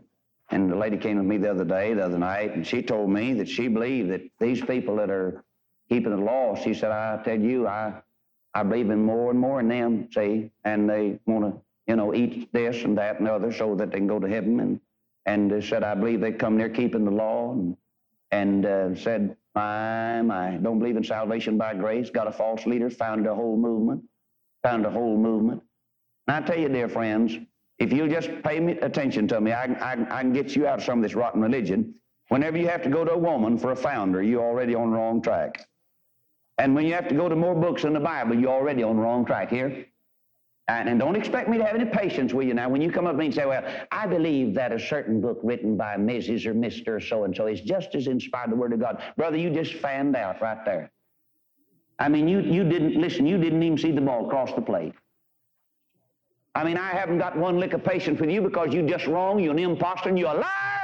And 0.51 0.69
the 0.69 0.75
lady 0.75 0.97
came 0.97 1.17
with 1.17 1.25
me 1.25 1.37
the 1.37 1.49
other 1.49 1.63
day, 1.63 1.93
the 1.93 2.03
other 2.03 2.19
night, 2.19 2.53
and 2.55 2.67
she 2.67 2.81
told 2.81 3.09
me 3.09 3.33
that 3.35 3.47
she 3.47 3.69
believed 3.69 4.11
that 4.11 4.21
these 4.37 4.61
people 4.61 4.97
that 4.97 5.09
are 5.09 5.43
keeping 5.89 6.11
the 6.11 6.21
law, 6.21 6.55
she 6.55 6.73
said, 6.73 6.91
I 6.91 7.21
tell 7.23 7.39
you, 7.39 7.67
I 7.67 7.93
I 8.53 8.63
believe 8.63 8.89
in 8.89 9.03
more 9.03 9.31
and 9.31 9.39
more 9.39 9.59
in 9.59 9.69
them, 9.69 10.09
see, 10.13 10.51
and 10.65 10.89
they 10.89 11.19
want 11.25 11.45
to, 11.45 11.61
you 11.87 11.95
know, 11.95 12.13
eat 12.13 12.51
this 12.51 12.83
and 12.83 12.97
that 12.97 13.17
and 13.17 13.27
the 13.27 13.33
other 13.33 13.51
so 13.51 13.75
that 13.75 13.91
they 13.91 13.97
can 13.97 14.07
go 14.07 14.19
to 14.19 14.27
heaven. 14.27 14.59
And 14.59 14.79
and 15.25 15.51
they 15.51 15.61
said, 15.61 15.83
I 15.83 15.95
believe 15.95 16.19
they 16.19 16.31
come 16.31 16.57
near 16.57 16.69
keeping 16.69 17.05
the 17.05 17.11
law, 17.11 17.53
and 17.53 17.77
and 18.31 18.65
uh, 18.65 18.95
said, 18.95 19.35
my, 19.55 20.21
my, 20.21 20.51
don't 20.51 20.79
believe 20.79 20.95
in 20.95 21.03
salvation 21.03 21.57
by 21.57 21.73
grace. 21.73 22.09
Got 22.09 22.27
a 22.27 22.31
false 22.31 22.65
leader, 22.65 22.89
founded 22.89 23.27
a 23.27 23.35
whole 23.35 23.57
movement. 23.57 24.03
founded 24.63 24.87
a 24.87 24.91
whole 24.91 25.17
movement. 25.17 25.61
And 26.27 26.43
I 26.43 26.47
tell 26.47 26.57
you, 26.57 26.69
dear 26.69 26.87
friends, 26.87 27.37
if 27.79 27.91
you'll 27.91 28.07
just 28.07 28.29
pay 28.43 28.59
me 28.59 28.73
attention 28.79 29.27
to 29.29 29.41
me, 29.41 29.51
I, 29.51 29.65
I, 29.65 29.91
I 29.93 30.21
can 30.21 30.33
get 30.33 30.55
you 30.55 30.67
out 30.67 30.79
of 30.79 30.85
some 30.85 30.99
of 30.99 31.03
this 31.03 31.15
rotten 31.15 31.41
religion. 31.41 31.95
Whenever 32.29 32.57
you 32.57 32.67
have 32.67 32.83
to 32.83 32.89
go 32.89 33.03
to 33.03 33.11
a 33.11 33.17
woman 33.17 33.57
for 33.57 33.71
a 33.71 33.75
founder, 33.75 34.21
you're 34.23 34.43
already 34.43 34.75
on 34.75 34.91
the 34.91 34.97
wrong 34.97 35.21
track. 35.21 35.67
And 36.61 36.75
when 36.75 36.85
you 36.85 36.93
have 36.93 37.07
to 37.07 37.15
go 37.15 37.27
to 37.27 37.35
more 37.35 37.55
books 37.55 37.85
in 37.85 37.93
the 37.93 37.99
Bible, 37.99 38.35
you're 38.35 38.51
already 38.51 38.83
on 38.83 38.95
the 38.95 39.01
wrong 39.01 39.25
track 39.25 39.49
here. 39.49 39.87
And, 40.67 40.87
and, 40.87 40.99
don't 40.99 41.15
expect 41.15 41.49
me 41.49 41.57
to 41.57 41.65
have 41.65 41.73
any 41.73 41.85
patience 41.85 42.35
with 42.35 42.47
you 42.47 42.53
now. 42.53 42.69
When 42.69 42.83
you 42.83 42.91
come 42.91 43.07
up 43.07 43.13
to 43.13 43.17
me 43.17 43.25
and 43.25 43.33
say, 43.33 43.47
Well, 43.47 43.63
I 43.91 44.05
believe 44.05 44.53
that 44.53 44.71
a 44.71 44.79
certain 44.79 45.19
book 45.19 45.39
written 45.41 45.75
by 45.75 45.95
Mrs. 45.97 46.45
or 46.45 46.53
Mr. 46.53 47.01
so 47.01 47.23
and 47.23 47.35
so 47.35 47.47
is 47.47 47.61
just 47.61 47.95
as 47.95 48.05
inspired 48.05 48.51
the 48.51 48.55
Word 48.55 48.73
of 48.73 48.79
God. 48.79 49.01
Brother, 49.17 49.37
you 49.37 49.49
just 49.49 49.73
fanned 49.73 50.15
out 50.15 50.39
right 50.39 50.63
there. 50.63 50.91
I 51.97 52.09
mean, 52.09 52.27
you, 52.27 52.41
you 52.41 52.63
didn't, 52.63 52.93
listen, 52.93 53.25
you 53.25 53.39
didn't 53.39 53.63
even 53.63 53.77
see 53.79 53.91
the 53.91 54.01
ball 54.01 54.29
cross 54.29 54.53
the 54.53 54.61
plate. 54.61 54.93
I 56.53 56.63
mean, 56.63 56.77
I 56.77 56.89
haven't 56.91 57.17
got 57.17 57.35
one 57.35 57.59
lick 57.59 57.73
of 57.73 57.83
patience 57.83 58.19
with 58.19 58.29
you 58.29 58.41
because 58.41 58.71
you're 58.71 58.87
just 58.87 59.07
wrong, 59.07 59.39
you're 59.39 59.53
an 59.53 59.59
impostor, 59.59 60.09
and 60.09 60.19
you're 60.19 60.29
a 60.29 60.35
liar. 60.35 60.80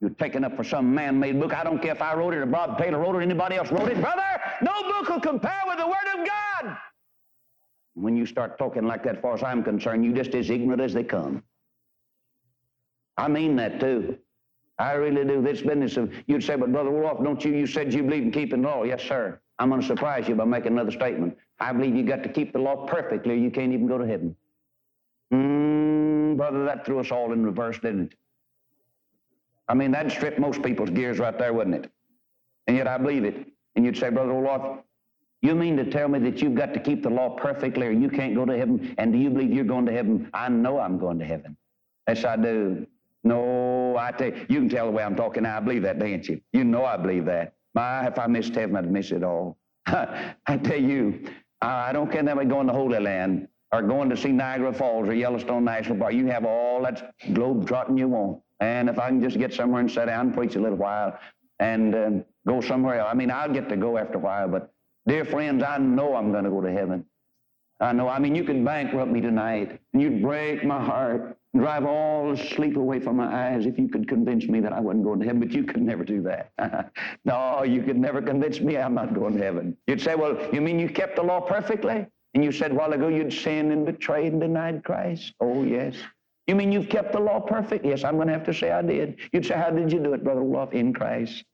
You're 0.00 0.10
taking 0.10 0.44
up 0.44 0.56
for 0.56 0.64
some 0.64 0.94
man-made 0.94 1.38
book. 1.38 1.52
I 1.52 1.62
don't 1.62 1.80
care 1.80 1.92
if 1.92 2.00
I 2.00 2.14
wrote 2.14 2.32
it 2.32 2.38
or 2.38 2.46
Bob 2.46 2.78
Taylor 2.78 2.98
wrote 2.98 3.14
it 3.14 3.18
or 3.18 3.22
anybody 3.22 3.56
else 3.56 3.70
wrote 3.70 3.90
it. 3.90 4.00
Brother, 4.00 4.22
no 4.62 4.82
book 4.82 5.08
will 5.08 5.20
compare 5.20 5.60
with 5.66 5.78
the 5.78 5.86
Word 5.86 6.18
of 6.18 6.26
God. 6.26 6.76
When 7.94 8.16
you 8.16 8.24
start 8.24 8.58
talking 8.58 8.86
like 8.86 9.04
that, 9.04 9.16
as 9.16 9.22
far 9.22 9.34
as 9.34 9.42
I'm 9.42 9.62
concerned, 9.62 10.04
you're 10.04 10.14
just 10.14 10.34
as 10.34 10.48
ignorant 10.48 10.80
as 10.80 10.94
they 10.94 11.04
come. 11.04 11.42
I 13.18 13.28
mean 13.28 13.56
that 13.56 13.78
too. 13.78 14.16
I 14.78 14.92
really 14.92 15.26
do. 15.26 15.42
This 15.42 15.60
business 15.60 15.98
of, 15.98 16.14
you'd 16.26 16.42
say, 16.42 16.56
but 16.56 16.72
Brother 16.72 16.88
Roloff, 16.88 17.22
don't 17.22 17.44
you, 17.44 17.52
you 17.52 17.66
said 17.66 17.92
you 17.92 18.02
believe 18.02 18.22
in 18.22 18.32
keeping 18.32 18.62
law. 18.62 18.84
Yes, 18.84 19.02
sir. 19.02 19.38
I'm 19.58 19.68
going 19.68 19.82
to 19.82 19.86
surprise 19.86 20.26
you 20.26 20.34
by 20.34 20.46
making 20.46 20.72
another 20.72 20.90
statement. 20.90 21.36
I 21.58 21.74
believe 21.74 21.94
you 21.94 22.04
got 22.04 22.22
to 22.22 22.30
keep 22.30 22.54
the 22.54 22.58
law 22.58 22.86
perfectly 22.86 23.34
or 23.34 23.36
you 23.36 23.50
can't 23.50 23.74
even 23.74 23.86
go 23.86 23.98
to 23.98 24.06
heaven. 24.06 24.34
Mm, 25.34 26.38
brother, 26.38 26.64
that 26.64 26.86
threw 26.86 26.98
us 27.00 27.10
all 27.10 27.34
in 27.34 27.44
reverse, 27.44 27.78
didn't 27.78 28.12
it? 28.12 28.14
I 29.70 29.74
mean, 29.74 29.92
that'd 29.92 30.10
strip 30.10 30.36
most 30.36 30.64
people's 30.64 30.90
gears 30.90 31.20
right 31.20 31.38
there, 31.38 31.52
wouldn't 31.52 31.76
it? 31.76 31.92
And 32.66 32.76
yet 32.76 32.88
I 32.88 32.98
believe 32.98 33.24
it. 33.24 33.46
And 33.76 33.84
you'd 33.84 33.96
say, 33.96 34.10
Brother 34.10 34.32
Roloff, 34.32 34.82
you 35.42 35.54
mean 35.54 35.76
to 35.76 35.88
tell 35.88 36.08
me 36.08 36.18
that 36.18 36.42
you've 36.42 36.56
got 36.56 36.74
to 36.74 36.80
keep 36.80 37.04
the 37.04 37.08
law 37.08 37.36
perfectly 37.36 37.86
or 37.86 37.92
you 37.92 38.10
can't 38.10 38.34
go 38.34 38.44
to 38.44 38.58
heaven? 38.58 38.96
And 38.98 39.12
do 39.12 39.18
you 39.18 39.30
believe 39.30 39.52
you're 39.52 39.64
going 39.64 39.86
to 39.86 39.92
heaven? 39.92 40.28
I 40.34 40.48
know 40.48 40.80
I'm 40.80 40.98
going 40.98 41.20
to 41.20 41.24
heaven. 41.24 41.56
Yes, 42.08 42.24
I 42.24 42.34
do. 42.34 42.84
No, 43.22 43.96
I 43.96 44.10
tell 44.10 44.30
you, 44.30 44.46
you 44.48 44.58
can 44.58 44.68
tell 44.68 44.86
the 44.86 44.92
way 44.92 45.04
I'm 45.04 45.14
talking 45.14 45.44
now. 45.44 45.58
I 45.58 45.60
believe 45.60 45.82
that, 45.82 46.00
don't 46.00 46.28
you? 46.28 46.40
You 46.52 46.64
know 46.64 46.84
I 46.84 46.96
believe 46.96 47.26
that. 47.26 47.54
My, 47.72 48.08
if 48.08 48.18
I 48.18 48.26
missed 48.26 48.56
heaven, 48.56 48.74
I'd 48.74 48.90
miss 48.90 49.12
it 49.12 49.22
all. 49.22 49.56
I 49.86 50.56
tell 50.64 50.80
you, 50.80 51.28
I 51.62 51.92
don't 51.92 52.10
care 52.10 52.24
that 52.24 52.36
we're 52.36 52.44
going 52.44 52.66
to 52.66 52.72
Holy 52.72 52.98
Land 52.98 53.46
or 53.70 53.82
going 53.82 54.10
to 54.10 54.16
see 54.16 54.32
Niagara 54.32 54.72
Falls 54.72 55.08
or 55.08 55.14
Yellowstone 55.14 55.64
National 55.64 55.96
Park. 55.96 56.14
You 56.14 56.26
have 56.26 56.44
all 56.44 56.82
that 56.82 57.14
globe 57.32 57.68
trotting 57.68 57.96
you 57.96 58.08
want. 58.08 58.40
And 58.60 58.88
if 58.88 58.98
I 58.98 59.08
can 59.08 59.22
just 59.22 59.38
get 59.38 59.54
somewhere 59.54 59.80
and 59.80 59.90
sit 59.90 60.06
down 60.06 60.26
and 60.26 60.34
preach 60.34 60.54
a 60.54 60.60
little 60.60 60.78
while 60.78 61.18
and 61.58 61.94
uh, 61.94 62.10
go 62.46 62.60
somewhere 62.60 63.00
else, 63.00 63.08
I 63.10 63.14
mean, 63.14 63.30
I'll 63.30 63.52
get 63.52 63.68
to 63.70 63.76
go 63.76 63.98
after 63.98 64.14
a 64.14 64.20
while, 64.20 64.48
but 64.48 64.72
dear 65.06 65.24
friends, 65.24 65.62
I 65.62 65.78
know 65.78 66.14
I'm 66.14 66.30
going 66.32 66.44
to 66.44 66.50
go 66.50 66.60
to 66.60 66.70
heaven. 66.70 67.06
I 67.80 67.92
know. 67.92 68.08
I 68.08 68.18
mean, 68.18 68.34
you 68.34 68.44
could 68.44 68.62
bankrupt 68.62 69.10
me 69.10 69.22
tonight 69.22 69.80
and 69.92 70.02
you'd 70.02 70.22
break 70.22 70.64
my 70.64 70.84
heart 70.84 71.38
drive 71.56 71.84
all 71.84 72.30
the 72.30 72.36
sleep 72.36 72.76
away 72.76 73.00
from 73.00 73.16
my 73.16 73.48
eyes 73.48 73.66
if 73.66 73.78
you 73.78 73.88
could 73.88 74.08
convince 74.08 74.46
me 74.46 74.60
that 74.60 74.72
I 74.72 74.80
wasn't 74.80 75.04
going 75.04 75.20
to 75.20 75.26
heaven, 75.26 75.40
but 75.40 75.50
you 75.50 75.64
could 75.64 75.82
never 75.82 76.04
do 76.04 76.22
that. 76.22 76.92
no, 77.24 77.64
you 77.64 77.82
could 77.82 77.96
never 77.96 78.22
convince 78.22 78.60
me 78.60 78.76
I'm 78.76 78.94
not 78.94 79.14
going 79.14 79.36
to 79.36 79.42
heaven. 79.42 79.76
You'd 79.86 80.00
say, 80.00 80.14
well, 80.14 80.38
you 80.52 80.60
mean 80.60 80.78
you 80.78 80.88
kept 80.88 81.16
the 81.16 81.22
law 81.22 81.40
perfectly? 81.40 82.06
And 82.34 82.44
you 82.44 82.52
said 82.52 82.70
a 82.70 82.74
while 82.74 82.92
ago 82.92 83.08
you'd 83.08 83.32
sinned 83.32 83.72
and 83.72 83.84
betrayed 83.84 84.32
and 84.32 84.40
denied 84.40 84.84
Christ? 84.84 85.34
Oh, 85.40 85.64
yes. 85.64 85.96
You 86.50 86.56
mean 86.56 86.72
you've 86.72 86.88
kept 86.88 87.12
the 87.12 87.20
law 87.20 87.38
perfect? 87.38 87.84
Yes, 87.84 88.02
I'm 88.02 88.16
going 88.16 88.26
to 88.26 88.32
have 88.32 88.42
to 88.46 88.52
say 88.52 88.72
I 88.72 88.82
did. 88.82 89.20
You'd 89.32 89.46
say, 89.46 89.54
how 89.54 89.70
did 89.70 89.92
you 89.92 90.00
do 90.00 90.14
it, 90.14 90.24
Brother 90.24 90.42
Wolf? 90.42 90.72
In 90.72 90.92
Christ. 90.92 91.44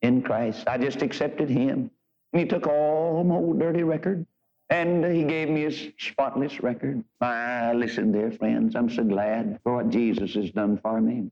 In 0.00 0.22
Christ. 0.22 0.62
I 0.68 0.78
just 0.78 1.02
accepted 1.02 1.50
Him. 1.50 1.90
And 2.32 2.40
He 2.40 2.46
took 2.46 2.68
all 2.68 3.24
my 3.24 3.34
old 3.34 3.58
dirty 3.58 3.82
record 3.82 4.24
and 4.70 5.04
he 5.04 5.24
gave 5.24 5.48
me 5.48 5.62
his 5.62 5.88
spotless 5.98 6.60
record. 6.60 7.02
Ah, 7.20 7.72
listen, 7.74 8.12
dear 8.12 8.30
friends, 8.30 8.76
I'm 8.76 8.88
so 8.88 9.02
glad 9.02 9.58
for 9.64 9.74
what 9.74 9.90
Jesus 9.90 10.34
has 10.34 10.52
done 10.52 10.78
for 10.78 11.00
me. 11.00 11.28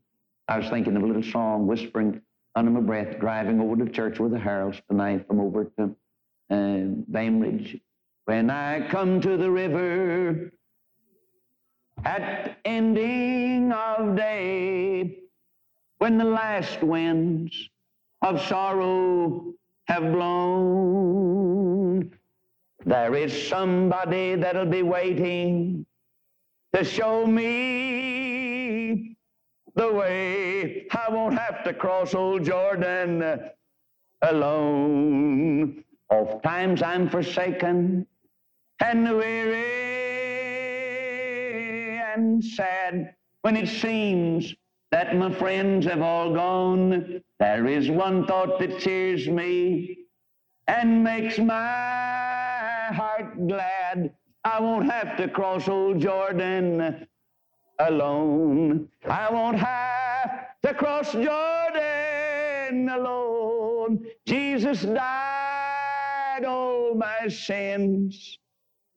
I 0.48 0.58
was 0.58 0.68
thinking 0.68 0.96
of 0.96 1.04
a 1.04 1.06
little 1.06 1.22
song, 1.22 1.68
whispering 1.68 2.20
under 2.56 2.72
my 2.72 2.80
breath, 2.80 3.20
driving 3.20 3.60
over 3.60 3.76
to 3.84 3.88
church 3.88 4.18
with 4.18 4.32
the 4.32 4.38
Harolds 4.40 4.82
tonight 4.88 5.28
from 5.28 5.38
over 5.38 5.70
to 5.78 5.96
uh, 6.50 7.02
Bainbridge. 7.08 7.80
When 8.24 8.50
I 8.50 8.88
come 8.88 9.20
to 9.20 9.36
the 9.36 9.50
river 9.50 10.50
at 12.04 12.58
ending 12.64 13.72
of 13.72 14.16
day, 14.16 15.18
when 15.98 16.18
the 16.18 16.24
last 16.24 16.82
winds 16.82 17.70
of 18.22 18.40
sorrow 18.46 19.54
have 19.86 20.12
blown, 20.12 22.10
there 22.84 23.14
is 23.14 23.48
somebody 23.48 24.34
that'll 24.34 24.66
be 24.66 24.82
waiting 24.82 25.86
to 26.74 26.84
show 26.84 27.26
me 27.26 29.16
the 29.74 29.92
way. 29.92 30.86
I 30.90 31.10
won't 31.10 31.38
have 31.38 31.64
to 31.64 31.72
cross 31.72 32.14
old 32.14 32.44
Jordan 32.44 33.40
alone. 34.22 35.84
Oft 36.10 36.42
times 36.42 36.82
I'm 36.82 37.08
forsaken 37.08 38.06
and 38.80 39.16
weary 39.16 39.83
and 42.14 42.44
sad 42.44 43.14
when 43.42 43.56
it 43.56 43.68
seems 43.68 44.54
that 44.90 45.16
my 45.16 45.32
friends 45.32 45.86
have 45.86 46.00
all 46.00 46.32
gone. 46.32 47.20
There 47.40 47.66
is 47.66 47.90
one 47.90 48.26
thought 48.26 48.58
that 48.60 48.78
cheers 48.78 49.28
me 49.28 49.98
and 50.68 51.02
makes 51.02 51.38
my 51.38 52.90
heart 52.92 53.48
glad. 53.48 54.14
I 54.44 54.60
won't 54.60 54.90
have 54.90 55.16
to 55.16 55.28
cross 55.28 55.68
old 55.68 56.00
Jordan 56.00 57.06
alone. 57.80 58.88
I 59.08 59.32
won't 59.32 59.58
have 59.58 60.46
to 60.62 60.74
cross 60.74 61.12
Jordan 61.12 62.88
alone. 62.88 64.06
Jesus 64.26 64.82
died 64.82 66.44
all 66.46 66.94
my 66.94 67.26
sins 67.28 68.38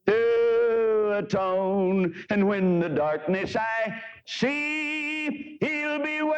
to 0.08 1.14
atone. 1.18 2.16
And 2.30 2.48
when 2.48 2.80
the 2.80 2.90
darkness 2.90 3.56
I 3.56 4.02
see, 4.26 5.58
he'll 5.62 6.00
be 6.00 6.22
waiting 6.22 6.38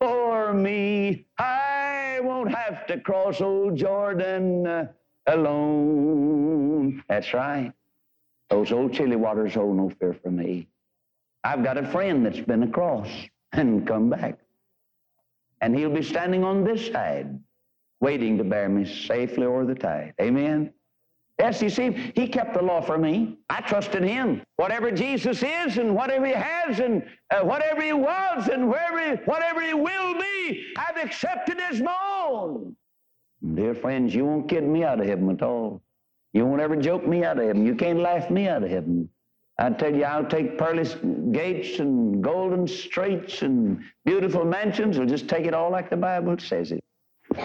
for 0.00 0.52
me. 0.54 1.26
I 1.38 2.20
won't 2.22 2.54
have 2.54 2.86
to 2.86 3.00
cross 3.00 3.40
old 3.40 3.76
Jordan 3.76 4.88
alone. 5.26 7.02
That's 7.08 7.34
right. 7.34 7.72
Those 8.50 8.72
old 8.72 8.94
chilly 8.94 9.16
waters 9.16 9.54
hold 9.54 9.76
no 9.76 9.90
fear 9.90 10.14
for 10.14 10.30
me. 10.30 10.68
I've 11.44 11.62
got 11.62 11.76
a 11.78 11.86
friend 11.86 12.24
that's 12.24 12.40
been 12.40 12.62
across 12.62 13.08
and 13.52 13.86
come 13.86 14.10
back. 14.10 14.38
And 15.60 15.76
he'll 15.76 15.92
be 15.92 16.02
standing 16.02 16.44
on 16.44 16.64
this 16.64 16.86
side, 16.86 17.38
waiting 18.00 18.38
to 18.38 18.44
bear 18.44 18.68
me 18.68 18.84
safely 18.84 19.44
over 19.46 19.64
the 19.64 19.74
tide. 19.74 20.14
Amen? 20.20 20.72
Yes, 21.38 21.62
you 21.62 21.70
see, 21.70 22.12
he 22.16 22.26
kept 22.26 22.54
the 22.54 22.62
law 22.62 22.80
for 22.80 22.98
me. 22.98 23.38
I 23.48 23.60
trusted 23.60 24.02
him. 24.02 24.42
Whatever 24.56 24.90
Jesus 24.90 25.42
is 25.42 25.78
and 25.78 25.94
whatever 25.94 26.26
he 26.26 26.32
has 26.32 26.80
and 26.80 27.04
uh, 27.30 27.42
whatever 27.42 27.80
he 27.80 27.92
was 27.92 28.48
and 28.48 28.68
wherever, 28.68 29.22
whatever 29.24 29.62
he 29.62 29.72
will 29.72 30.14
be, 30.14 30.74
I've 30.76 30.96
accepted 30.96 31.60
as 31.60 31.80
my 31.80 31.96
own. 32.28 32.74
Dear 33.54 33.74
friends, 33.74 34.14
you 34.14 34.24
won't 34.24 34.48
kid 34.48 34.64
me 34.64 34.82
out 34.82 35.00
of 35.00 35.06
heaven 35.06 35.30
at 35.30 35.42
all. 35.42 35.80
You 36.32 36.44
won't 36.44 36.60
ever 36.60 36.74
joke 36.74 37.06
me 37.06 37.24
out 37.24 37.38
of 37.38 37.46
heaven. 37.46 37.64
You 37.64 37.76
can't 37.76 38.00
laugh 38.00 38.30
me 38.30 38.48
out 38.48 38.64
of 38.64 38.70
heaven. 38.70 39.08
I 39.58 39.70
tell 39.70 39.94
you, 39.94 40.04
I'll 40.04 40.26
take 40.26 40.58
pearly 40.58 40.84
gates 41.32 41.78
and 41.78 42.22
golden 42.22 42.66
streets 42.66 43.42
and 43.42 43.82
beautiful 44.04 44.44
mansions. 44.44 44.98
We'll 44.98 45.08
just 45.08 45.28
take 45.28 45.46
it 45.46 45.54
all 45.54 45.70
like 45.70 45.88
the 45.88 45.96
Bible 45.96 46.36
says 46.38 46.72
it. 46.72 46.82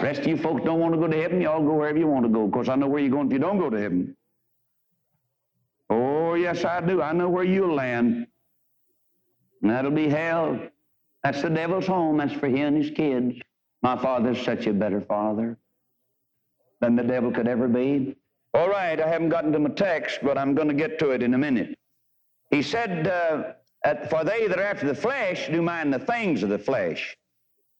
Rest 0.04 0.20
of 0.20 0.26
you 0.26 0.36
folks 0.36 0.62
don't 0.62 0.80
want 0.80 0.92
to 0.92 1.00
go 1.00 1.06
to 1.06 1.16
heaven. 1.16 1.40
You 1.40 1.48
all 1.48 1.62
go 1.62 1.72
wherever 1.72 1.96
you 1.96 2.06
want 2.06 2.26
to 2.26 2.28
go. 2.28 2.44
Of 2.44 2.52
course, 2.52 2.68
I 2.68 2.74
know 2.74 2.86
where 2.86 3.00
you're 3.00 3.10
going 3.10 3.28
if 3.28 3.32
you 3.32 3.38
don't 3.38 3.58
go 3.58 3.70
to 3.70 3.80
heaven. 3.80 4.14
Oh, 5.88 6.34
yes, 6.34 6.62
I 6.62 6.82
do. 6.82 7.00
I 7.00 7.14
know 7.14 7.30
where 7.30 7.42
you'll 7.42 7.74
land. 7.74 8.26
And 9.62 9.70
that'll 9.70 9.90
be 9.90 10.10
hell. 10.10 10.60
That's 11.22 11.40
the 11.40 11.48
devil's 11.48 11.86
home. 11.86 12.18
That's 12.18 12.34
for 12.34 12.48
him 12.48 12.74
and 12.74 12.84
his 12.84 12.90
kids. 12.90 13.40
My 13.80 13.96
father's 13.96 14.38
such 14.42 14.66
a 14.66 14.74
better 14.74 15.00
father 15.00 15.56
than 16.82 16.96
the 16.96 17.02
devil 17.02 17.32
could 17.32 17.48
ever 17.48 17.66
be. 17.66 18.14
All 18.52 18.68
right, 18.68 19.00
I 19.00 19.08
haven't 19.08 19.30
gotten 19.30 19.52
to 19.52 19.58
my 19.58 19.70
text, 19.70 20.18
but 20.22 20.36
I'm 20.36 20.54
going 20.54 20.68
to 20.68 20.74
get 20.74 20.98
to 20.98 21.12
it 21.12 21.22
in 21.22 21.32
a 21.32 21.38
minute. 21.38 21.78
He 22.50 22.60
said, 22.60 23.08
uh, 23.08 23.54
For 24.10 24.22
they 24.22 24.48
that 24.48 24.58
are 24.58 24.64
after 24.64 24.86
the 24.86 24.94
flesh 24.94 25.48
do 25.48 25.62
mind 25.62 25.94
the 25.94 25.98
things 25.98 26.42
of 26.42 26.50
the 26.50 26.58
flesh, 26.58 27.16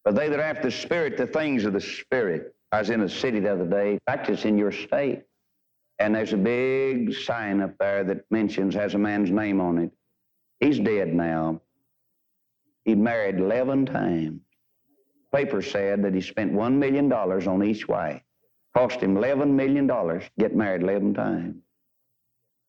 but 0.04 0.14
they 0.14 0.28
that 0.28 0.38
are 0.38 0.42
after 0.42 0.64
the 0.64 0.70
spirit, 0.70 1.16
the 1.16 1.26
things 1.26 1.64
of 1.64 1.72
the 1.72 1.80
spirit. 1.80 2.54
I 2.72 2.80
was 2.80 2.90
in 2.90 3.00
a 3.00 3.08
city 3.08 3.40
the 3.40 3.52
other 3.52 3.66
day. 3.66 3.92
In 3.92 4.00
fact, 4.06 4.28
it's 4.28 4.44
in 4.44 4.58
your 4.58 4.72
state. 4.72 5.22
And 5.98 6.14
there's 6.14 6.32
a 6.32 6.36
big 6.36 7.14
sign 7.14 7.60
up 7.60 7.78
there 7.78 8.04
that 8.04 8.24
mentions, 8.30 8.74
has 8.74 8.94
a 8.94 8.98
man's 8.98 9.30
name 9.30 9.60
on 9.60 9.78
it. 9.78 9.92
He's 10.60 10.78
dead 10.80 11.14
now. 11.14 11.60
He 12.84 12.94
married 12.94 13.38
11 13.38 13.86
times. 13.86 14.40
Paper 15.32 15.62
said 15.62 16.02
that 16.02 16.14
he 16.14 16.20
spent 16.20 16.52
$1 16.52 16.74
million 16.74 17.10
on 17.12 17.64
each 17.64 17.88
wife. 17.88 18.20
Cost 18.76 19.00
him 19.00 19.14
$11 19.14 19.50
million 19.50 19.86
to 19.86 20.20
get 20.38 20.54
married 20.54 20.82
11 20.82 21.14
times. 21.14 21.56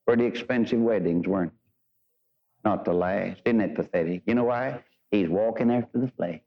Pretty 0.08 0.26
expensive 0.26 0.80
weddings, 0.80 1.28
weren't 1.28 1.52
they? 1.52 2.70
Not 2.70 2.86
the 2.86 2.94
last. 2.94 3.42
Isn't 3.46 3.62
it 3.62 3.76
pathetic? 3.76 4.22
You 4.26 4.36
know 4.36 4.46
why? 4.46 4.84
He's 5.12 5.30
walking 5.30 5.72
after 5.72 6.00
the 6.00 6.12
flesh. 6.16 6.42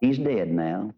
He's 0.00 0.18
dead 0.18 0.50
now. 0.50 0.94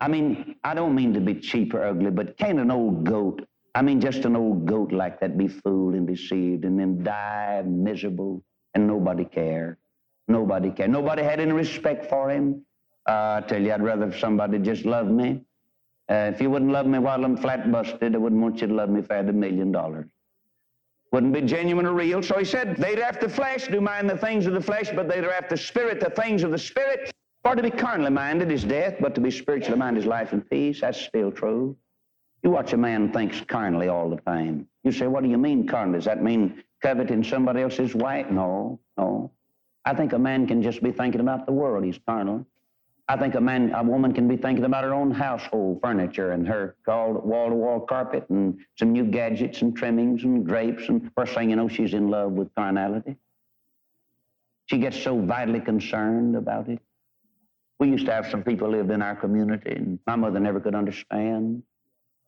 I 0.00 0.08
mean, 0.08 0.56
I 0.64 0.74
don't 0.74 0.94
mean 0.94 1.12
to 1.14 1.20
be 1.20 1.34
cheap 1.34 1.74
or 1.74 1.84
ugly, 1.84 2.10
but 2.10 2.36
can't 2.36 2.58
an 2.58 2.70
old 2.70 3.04
goat, 3.04 3.46
I 3.74 3.82
mean, 3.82 4.00
just 4.00 4.24
an 4.24 4.34
old 4.34 4.66
goat 4.66 4.92
like 4.92 5.20
that 5.20 5.36
be 5.36 5.48
fooled 5.48 5.94
and 5.94 6.06
deceived 6.06 6.64
and 6.64 6.78
then 6.78 7.02
die 7.02 7.62
miserable 7.66 8.42
and 8.74 8.86
nobody 8.86 9.24
care? 9.24 9.78
Nobody 10.28 10.70
care. 10.70 10.88
Nobody 10.88 11.22
had 11.22 11.40
any 11.40 11.52
respect 11.52 12.06
for 12.06 12.30
him. 12.30 12.64
Uh, 13.08 13.40
I 13.42 13.44
tell 13.46 13.60
you, 13.60 13.72
I'd 13.72 13.82
rather 13.82 14.16
somebody 14.16 14.58
just 14.58 14.84
love 14.84 15.08
me. 15.08 15.42
Uh, 16.10 16.30
if 16.32 16.40
you 16.40 16.50
wouldn't 16.50 16.72
love 16.72 16.86
me 16.86 16.98
while 16.98 17.24
I'm 17.24 17.36
flat 17.36 17.70
busted, 17.70 18.14
I 18.14 18.18
wouldn't 18.18 18.40
want 18.40 18.60
you 18.60 18.66
to 18.66 18.74
love 18.74 18.88
me 18.88 19.00
if 19.00 19.10
I 19.10 19.16
had 19.16 19.28
a 19.28 19.32
million 19.32 19.70
dollars. 19.70 20.06
Wouldn't 21.12 21.32
be 21.32 21.42
genuine 21.42 21.86
or 21.86 21.92
real. 21.92 22.22
So 22.22 22.38
he 22.38 22.44
said, 22.44 22.76
they'd 22.76 22.98
have 22.98 23.20
the 23.20 23.28
flesh, 23.28 23.66
do 23.66 23.80
mind 23.80 24.08
the 24.08 24.16
things 24.16 24.46
of 24.46 24.54
the 24.54 24.60
flesh, 24.60 24.90
but 24.94 25.08
they'd 25.08 25.24
have 25.24 25.48
the 25.48 25.56
spirit, 25.56 26.00
the 26.00 26.10
things 26.10 26.42
of 26.42 26.50
the 26.52 26.58
spirit. 26.58 27.12
For 27.42 27.56
to 27.56 27.62
be 27.62 27.70
carnally 27.70 28.10
minded 28.10 28.52
is 28.52 28.64
death, 28.64 28.96
but 29.00 29.14
to 29.14 29.20
be 29.20 29.30
spiritually 29.30 29.78
minded 29.78 30.00
is 30.00 30.06
life 30.06 30.32
and 30.32 30.48
peace. 30.48 30.82
That's 30.82 31.00
still 31.00 31.32
true. 31.32 31.76
You 32.42 32.50
watch 32.50 32.72
a 32.72 32.76
man 32.76 33.12
thinks 33.12 33.40
carnally 33.40 33.88
all 33.88 34.10
the 34.10 34.16
time. 34.16 34.66
You 34.84 34.92
say, 34.92 35.06
what 35.06 35.22
do 35.22 35.30
you 35.30 35.38
mean 35.38 35.66
carnally? 35.66 35.98
Does 35.98 36.04
that 36.04 36.22
mean 36.22 36.62
coveting 36.82 37.24
somebody 37.24 37.62
else's 37.62 37.94
wife? 37.94 38.30
No, 38.30 38.78
no. 38.98 39.30
I 39.84 39.94
think 39.94 40.12
a 40.12 40.18
man 40.18 40.46
can 40.46 40.62
just 40.62 40.82
be 40.82 40.92
thinking 40.92 41.20
about 41.20 41.46
the 41.46 41.52
world. 41.52 41.84
He's 41.84 41.98
carnal. 42.06 42.46
I 43.08 43.16
think 43.16 43.34
a 43.34 43.40
man, 43.40 43.74
a 43.74 43.82
woman 43.82 44.12
can 44.12 44.28
be 44.28 44.36
thinking 44.36 44.64
about 44.64 44.84
her 44.84 44.94
own 44.94 45.10
household 45.10 45.80
furniture 45.82 46.30
and 46.32 46.46
her 46.46 46.76
wall-to-wall 46.86 47.80
carpet 47.80 48.24
and 48.28 48.60
some 48.78 48.92
new 48.92 49.04
gadgets 49.04 49.62
and 49.62 49.76
trimmings 49.76 50.22
and 50.24 50.46
drapes. 50.46 50.88
And 50.88 51.10
first 51.16 51.34
thing 51.34 51.50
you 51.50 51.56
know, 51.56 51.68
she's 51.68 51.94
in 51.94 52.08
love 52.08 52.32
with 52.32 52.54
carnality. 52.54 53.16
She 54.66 54.78
gets 54.78 55.02
so 55.02 55.18
vitally 55.18 55.60
concerned 55.60 56.36
about 56.36 56.68
it. 56.68 56.80
We 57.80 57.88
used 57.88 58.04
to 58.06 58.12
have 58.12 58.28
some 58.28 58.42
people 58.42 58.68
lived 58.68 58.90
in 58.90 59.00
our 59.00 59.16
community, 59.16 59.72
and 59.72 59.98
my 60.06 60.14
mother 60.14 60.38
never 60.38 60.60
could 60.60 60.74
understand. 60.74 61.62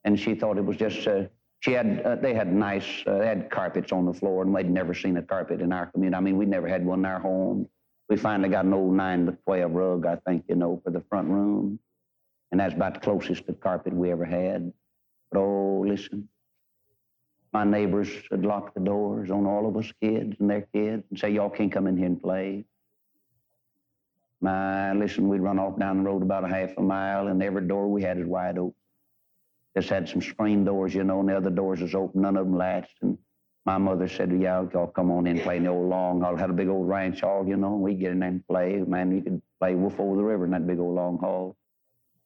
And 0.03 0.19
she 0.19 0.35
thought 0.35 0.57
it 0.57 0.65
was 0.65 0.79
just, 0.79 1.07
uh, 1.07 1.25
she 1.61 1.73
had, 1.73 2.01
uh, 2.05 2.17
they 2.17 2.33
had 2.33 2.51
nice, 2.53 3.05
uh, 3.07 3.19
they 3.19 3.27
had 3.27 3.51
carpets 3.51 3.93
on 3.93 4.07
the 4.07 4.15
floor, 4.15 4.43
and 4.43 4.53
we'd 4.53 4.71
never 4.71 4.95
seen 4.95 5.19
a 5.19 5.23
carpet 5.23 5.61
in 5.61 5.71
our 5.71 5.87
community. 5.87 6.17
I 6.17 6.21
mean, 6.21 6.39
we 6.39 6.47
never 6.47 6.67
had 6.67 6.85
one 6.87 7.01
in 7.01 7.05
our 7.05 7.21
home. 7.21 7.69
We 8.09 8.17
finally 8.17 8.49
got 8.49 8.65
an 8.65 8.73
old 8.73 8.95
9 8.95 9.27
by 9.27 9.33
12 9.45 9.73
rug, 9.73 10.07
I 10.07 10.17
think, 10.27 10.45
you 10.49 10.57
know, 10.57 10.81
for 10.83 10.91
the 10.91 11.03
front 11.11 11.29
room. 11.29 11.79
And 12.51 12.59
that's 12.59 12.75
about 12.75 12.95
the 12.95 13.01
closest 13.01 13.47
to 13.47 13.53
carpet 13.53 13.93
we 13.93 14.11
ever 14.11 14.25
had. 14.25 14.73
But 15.31 15.41
oh, 15.41 15.85
listen, 15.87 16.29
my 17.53 17.65
neighbors 17.65 18.09
would 18.31 18.47
lock 18.47 18.73
the 18.73 18.81
doors 18.81 19.31
on 19.31 19.47
all 19.47 19.69
of 19.69 19.77
us 19.77 19.93
kids 20.01 20.35
and 20.41 20.49
their 20.49 20.63
kids 20.75 21.05
and 21.11 21.19
say, 21.19 21.31
y'all 21.31 21.51
can't 21.51 21.71
come 21.71 21.87
in 21.87 21.97
here 21.99 22.07
and 22.07 22.21
play. 22.21 22.65
My, 24.43 24.93
listen, 24.93 25.29
we'd 25.29 25.41
run 25.41 25.61
off 25.61 25.79
down 25.79 25.99
the 25.99 26.11
road 26.11 26.23
about 26.23 26.45
a 26.45 26.49
half 26.49 26.77
a 26.77 26.83
mile, 26.83 27.29
and 27.29 27.41
every 27.43 27.67
door 27.67 27.89
we 27.89 28.03
had 28.03 28.19
is 28.19 28.27
wide 28.27 28.59
open. 28.59 28.75
Just 29.77 29.89
had 29.89 30.09
some 30.09 30.21
screen 30.21 30.65
doors, 30.65 30.93
you 30.95 31.05
know, 31.05 31.21
and 31.21 31.29
the 31.29 31.37
other 31.37 31.49
doors 31.49 31.81
was 31.81 31.95
open, 31.95 32.23
none 32.23 32.37
of 32.37 32.45
them 32.45 32.59
latched. 32.59 32.97
And 33.03 33.17
my 33.65 33.79
mother 33.79 34.09
said, 34.09 34.33
yeah, 34.33 34.65
y'all 34.75 34.89
come 34.89 35.13
on 35.13 35.29
in 35.29 35.39
play 35.39 35.59
in 35.59 35.63
the 35.63 35.71
old 35.71 35.89
long 35.89 36.21
hall. 36.21 36.37
Had 36.37 36.51
a 36.51 36.55
big 36.55 36.69
old 36.69 36.89
ranch 36.89 37.21
hall, 37.21 37.47
you 37.47 37.57
know, 37.57 37.75
and 37.75 37.83
we'd 37.83 38.01
get 38.01 38.11
in 38.11 38.19
there 38.19 38.31
and 38.31 38.47
play. 38.47 38.83
Man, 38.87 39.13
you 39.13 39.23
could 39.23 39.41
play 39.61 39.77
Wolf 39.77 39.99
Over 40.01 40.17
the 40.17 40.25
River 40.25 40.45
in 40.45 40.51
that 40.51 40.67
big 40.67 40.81
old 40.81 40.97
long 40.97 41.19
hall. 41.19 41.57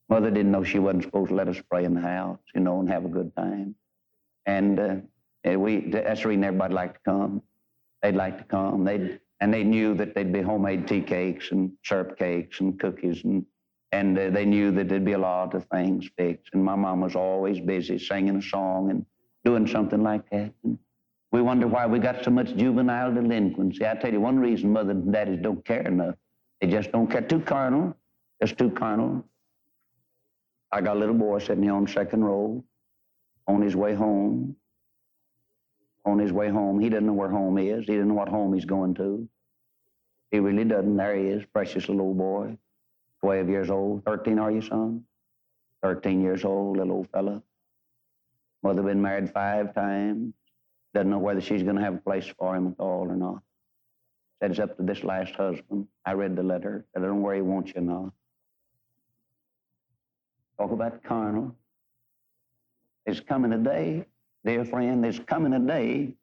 Mother 0.08 0.30
didn't 0.30 0.52
know 0.52 0.64
she 0.64 0.78
wasn't 0.78 1.02
supposed 1.02 1.28
to 1.28 1.34
let 1.34 1.48
us 1.48 1.60
play 1.70 1.84
in 1.84 1.94
the 1.94 2.00
house, 2.00 2.38
you 2.54 2.62
know, 2.62 2.80
and 2.80 2.88
have 2.88 3.04
a 3.04 3.08
good 3.08 3.36
time. 3.36 3.74
And 4.46 4.80
uh, 4.80 5.58
we, 5.58 5.90
that's 5.90 6.22
the 6.22 6.28
reason 6.28 6.44
everybody 6.44 6.72
liked 6.72 6.94
to 6.94 7.10
come. 7.10 7.42
They'd 8.02 8.16
like 8.16 8.38
to 8.38 8.44
come. 8.44 8.84
They'd 8.84 9.20
and 9.40 9.52
they 9.52 9.64
knew 9.64 9.94
that 9.94 10.14
they'd 10.14 10.32
be 10.32 10.42
homemade 10.42 10.88
tea 10.88 11.00
cakes 11.00 11.52
and 11.52 11.72
syrup 11.84 12.18
cakes 12.18 12.60
and 12.60 12.78
cookies 12.80 13.24
and 13.24 13.44
and 13.92 14.18
uh, 14.18 14.30
they 14.30 14.44
knew 14.44 14.72
that 14.72 14.88
there'd 14.88 15.04
be 15.04 15.12
a 15.12 15.18
lot 15.18 15.54
of 15.54 15.64
things 15.66 16.10
fixed. 16.18 16.50
And 16.52 16.62
my 16.62 16.74
mom 16.74 17.00
was 17.00 17.14
always 17.14 17.60
busy 17.60 17.98
singing 17.98 18.36
a 18.36 18.42
song 18.42 18.90
and 18.90 19.06
doing 19.44 19.66
something 19.66 20.02
like 20.02 20.28
that. 20.30 20.52
And 20.64 20.76
we 21.30 21.40
wonder 21.40 21.68
why 21.68 21.86
we 21.86 22.00
got 22.00 22.24
so 22.24 22.32
much 22.32 22.56
juvenile 22.56 23.14
delinquency. 23.14 23.86
I 23.86 23.94
tell 23.94 24.12
you 24.12 24.20
one 24.20 24.40
reason 24.40 24.72
mother 24.72 24.90
and 24.90 25.12
daddies 25.12 25.38
don't 25.40 25.64
care 25.64 25.86
enough 25.86 26.16
they 26.60 26.68
just 26.68 26.92
don't 26.92 27.06
care. 27.06 27.22
Too 27.22 27.40
carnal 27.40 27.96
just 28.40 28.58
too 28.58 28.70
carnal. 28.70 29.24
I 30.72 30.80
got 30.80 30.96
a 30.96 30.98
little 30.98 31.14
boy 31.14 31.38
sitting 31.38 31.62
here 31.62 31.72
on 31.72 31.86
second 31.86 32.24
row 32.24 32.62
on 33.46 33.62
his 33.62 33.76
way 33.76 33.94
home 33.94 34.56
on 36.06 36.18
his 36.18 36.32
way 36.32 36.48
home. 36.48 36.80
He 36.80 36.88
doesn't 36.88 37.06
know 37.06 37.12
where 37.12 37.28
home 37.28 37.58
is. 37.58 37.86
He 37.86 37.94
doesn't 37.94 38.08
know 38.08 38.14
what 38.14 38.28
home 38.28 38.54
he's 38.54 38.64
going 38.64 38.94
to. 38.94 39.28
He 40.30 40.38
really 40.38 40.64
doesn't. 40.64 40.96
There 40.96 41.16
he 41.16 41.26
is, 41.26 41.44
precious 41.52 41.88
little 41.88 42.06
old 42.06 42.18
boy, 42.18 42.56
12 43.20 43.48
years 43.48 43.70
old. 43.70 44.04
13 44.04 44.38
are 44.38 44.50
you, 44.50 44.62
son? 44.62 45.04
13 45.82 46.22
years 46.22 46.44
old, 46.44 46.78
little 46.78 46.94
old 46.94 47.08
fella. 47.10 47.42
Mother 48.62 48.82
been 48.82 49.02
married 49.02 49.32
five 49.32 49.74
times. 49.74 50.32
Doesn't 50.94 51.10
know 51.10 51.18
whether 51.18 51.40
she's 51.40 51.62
going 51.62 51.76
to 51.76 51.82
have 51.82 51.94
a 51.94 51.98
place 51.98 52.26
for 52.38 52.56
him 52.56 52.68
at 52.68 52.82
all 52.82 53.06
or 53.08 53.16
not. 53.16 53.42
Said 54.40 54.52
it's 54.52 54.60
up 54.60 54.76
to 54.76 54.82
this 54.82 55.04
last 55.04 55.34
husband. 55.34 55.86
I 56.04 56.12
read 56.12 56.36
the 56.36 56.42
letter. 56.42 56.84
Said, 56.92 57.02
I 57.02 57.06
don't 57.06 57.22
worry, 57.22 57.38
he 57.38 57.42
wants 57.42 57.72
you 57.74 57.82
not. 57.82 58.12
Talk 60.58 60.72
about 60.72 61.02
carnal. 61.04 61.54
It's 63.04 63.20
coming 63.20 63.52
a 63.52 63.58
day 63.58 64.06
Dear 64.46 64.64
friend, 64.64 65.02
there's 65.02 65.18
coming 65.18 65.54
a 65.54 65.58
day, 65.58 66.14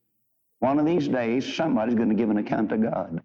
one 0.60 0.80
of 0.80 0.86
these 0.86 1.10
days, 1.10 1.56
somebody's 1.56 1.96
going 1.96 2.08
to 2.08 2.16
give 2.16 2.30
an 2.30 2.38
account 2.38 2.70
to 2.70 2.78
God. 2.78 3.22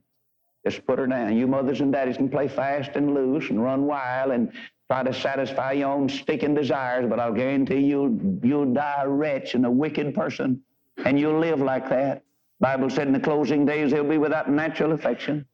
Just 0.66 0.84
put 0.88 0.98
her 0.98 1.06
down. 1.06 1.36
You 1.36 1.46
mothers 1.46 1.80
and 1.80 1.92
daddies 1.92 2.16
can 2.16 2.28
play 2.28 2.48
fast 2.48 2.90
and 2.96 3.14
loose 3.14 3.48
and 3.48 3.62
run 3.62 3.86
wild 3.86 4.32
and 4.32 4.52
try 4.90 5.04
to 5.04 5.14
satisfy 5.14 5.70
your 5.70 5.90
own 5.90 6.08
sticking 6.08 6.52
desires, 6.52 7.06
but 7.08 7.20
I'll 7.20 7.32
guarantee 7.32 7.78
you, 7.78 8.40
you'll 8.42 8.74
die 8.74 9.02
a 9.04 9.08
wretch 9.08 9.54
and 9.54 9.64
a 9.64 9.70
wicked 9.70 10.16
person, 10.16 10.60
and 11.04 11.18
you'll 11.18 11.38
live 11.38 11.60
like 11.60 11.88
that. 11.90 12.24
Bible 12.58 12.90
said 12.90 13.06
in 13.06 13.12
the 13.12 13.20
closing 13.20 13.64
days 13.64 13.92
they'll 13.92 14.02
be 14.02 14.18
without 14.18 14.50
natural 14.50 14.90
affection. 14.90 15.46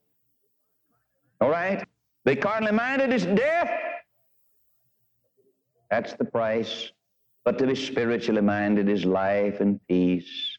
All 1.43 1.51
right? 1.51 1.87
The 2.25 2.35
carnally 2.35 2.73
minded 2.73 3.13
is 3.13 3.27
death. 3.27 3.71
That's 5.91 6.15
the 6.15 6.25
price 6.25 6.93
but 7.45 7.59
to 7.59 7.67
be 7.67 7.75
spiritually 7.75 8.41
minded 8.41 8.89
is 8.89 9.05
life 9.05 9.61
and 9.61 9.81
peace. 9.87 10.59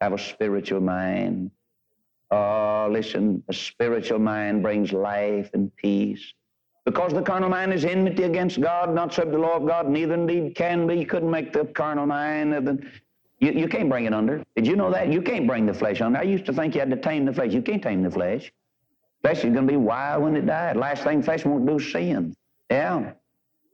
Have 0.00 0.12
a 0.12 0.18
spiritual 0.18 0.80
mind. 0.80 1.50
Oh, 2.30 2.88
listen, 2.90 3.42
a 3.48 3.52
spiritual 3.52 4.20
mind 4.20 4.62
brings 4.62 4.92
life 4.92 5.50
and 5.52 5.74
peace. 5.76 6.32
Because 6.84 7.12
the 7.12 7.22
carnal 7.22 7.50
mind 7.50 7.72
is 7.72 7.84
enmity 7.84 8.22
against 8.22 8.60
God, 8.60 8.94
not 8.94 9.12
subject 9.12 9.32
to 9.32 9.38
the 9.38 9.42
law 9.42 9.56
of 9.56 9.66
God, 9.66 9.88
neither 9.88 10.14
indeed 10.14 10.54
can 10.54 10.86
be. 10.86 10.96
You 10.96 11.06
couldn't 11.06 11.30
make 11.30 11.52
the 11.52 11.66
carnal 11.66 12.06
mind. 12.06 12.52
The, 12.52 12.78
you, 13.40 13.52
you 13.52 13.68
can't 13.68 13.88
bring 13.88 14.06
it 14.06 14.14
under. 14.14 14.42
Did 14.54 14.66
you 14.66 14.76
know 14.76 14.90
that? 14.90 15.12
You 15.12 15.20
can't 15.20 15.46
bring 15.46 15.66
the 15.66 15.74
flesh 15.74 16.00
under. 16.00 16.18
I 16.18 16.22
used 16.22 16.46
to 16.46 16.52
think 16.52 16.74
you 16.74 16.80
had 16.80 16.90
to 16.90 16.96
tame 16.96 17.26
the 17.26 17.32
flesh. 17.32 17.52
You 17.52 17.62
can't 17.62 17.82
tame 17.82 18.02
the 18.02 18.10
flesh. 18.10 18.52
Flesh 19.22 19.38
is 19.38 19.52
going 19.52 19.66
to 19.66 19.72
be 19.72 19.76
wild 19.76 20.22
when 20.22 20.36
it 20.36 20.46
dies. 20.46 20.76
Last 20.76 21.02
thing 21.02 21.22
flesh 21.22 21.44
won't 21.44 21.66
do 21.66 21.78
sin. 21.78 22.34
Yeah. 22.70 23.12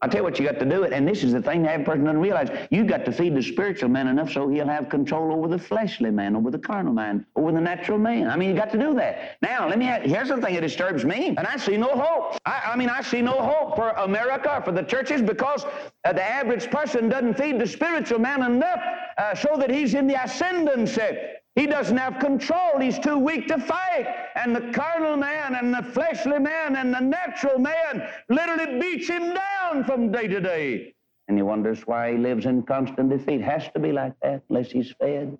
I 0.03 0.09
tell 0.09 0.21
you 0.21 0.25
what 0.25 0.39
you 0.39 0.45
got 0.45 0.59
to 0.59 0.67
do 0.67 0.83
it, 0.83 0.93
and 0.93 1.09
this 1.09 1.25
is 1.25 1.33
the 1.33 1.41
thing 1.41 1.63
that 1.63 1.73
every 1.73 1.87
person 1.87 2.05
doesn't 2.05 2.21
realize. 2.21 2.51
You've 2.71 2.87
got 2.87 3.07
to 3.07 3.13
feed 3.13 3.35
the 3.35 3.43
spiritual 3.43 3.89
man 3.89 4.09
enough 4.09 4.31
so 4.31 4.47
he'll 4.47 4.69
have 4.69 4.91
control 4.91 5.33
over 5.33 5.49
the 5.49 5.59
fleshly 5.59 6.11
man, 6.11 6.37
over 6.37 6.51
the 6.51 6.59
carnal 6.59 6.93
man, 6.93 7.25
over 7.35 7.51
the 7.51 7.63
natural 7.63 7.99
man. 7.99 8.29
I 8.29 8.37
mean, 8.37 8.51
you 8.51 8.55
got 8.55 8.71
to 8.73 8.79
do 8.79 8.95
that. 8.97 9.39
Now, 9.41 9.67
let 9.67 9.79
me. 9.79 9.87
Have, 9.87 10.03
here's 10.03 10.29
the 10.29 10.37
thing 10.37 10.55
that 10.55 10.61
disturbs 10.61 11.05
me, 11.05 11.29
and 11.29 11.47
I 11.47 11.57
see 11.57 11.79
no 11.79 11.89
hope. 11.89 12.39
I, 12.45 12.73
I 12.73 12.77
mean, 12.77 12.91
I 12.91 13.01
see 13.01 13.23
no 13.23 13.41
hope 13.41 13.75
for 13.75 13.89
America, 13.91 14.61
for 14.65 14.73
the 14.73 14.83
churches, 14.83 15.23
because 15.23 15.65
uh, 15.65 16.13
the 16.13 16.23
average 16.23 16.71
person 16.71 17.09
doesn't 17.09 17.35
feed 17.35 17.59
the 17.59 17.67
spiritual 17.67 18.19
man 18.19 18.43
enough 18.43 18.81
uh, 19.17 19.35
so 19.35 19.57
that 19.57 19.71
he's 19.71 19.95
in 19.95 20.07
the 20.07 20.23
ascendancy. 20.23 21.17
He 21.57 21.67
doesn't 21.67 21.97
have 21.97 22.19
control. 22.19 22.79
He's 22.79 22.99
too 22.99 23.19
weak 23.19 23.49
to 23.49 23.59
fight. 23.59 24.07
And 24.37 24.55
the 24.55 24.71
carnal 24.73 25.17
man 25.17 25.55
and 25.55 25.73
the 25.73 25.83
fleshly 25.83 26.39
man 26.39 26.77
and 26.77 26.95
the 26.95 27.01
natural 27.01 27.59
man 27.59 28.07
literally 28.29 28.79
beats 28.79 29.09
him 29.09 29.35
down 29.35 29.83
from 29.85 30.13
day 30.13 30.29
to 30.29 30.41
day. 30.41 30.95
And 31.29 31.37
he 31.37 31.43
wonders 31.43 31.81
why 31.87 32.13
he 32.13 32.19
lives 32.19 32.45
in 32.45 32.63
constant 32.63 33.09
defeat. 33.09 33.41
Has 33.41 33.69
to 33.73 33.81
be 33.81 33.91
like 33.91 34.13
that 34.23 34.43
unless 34.51 34.71
he's 34.71 34.93
fed. 35.01 35.37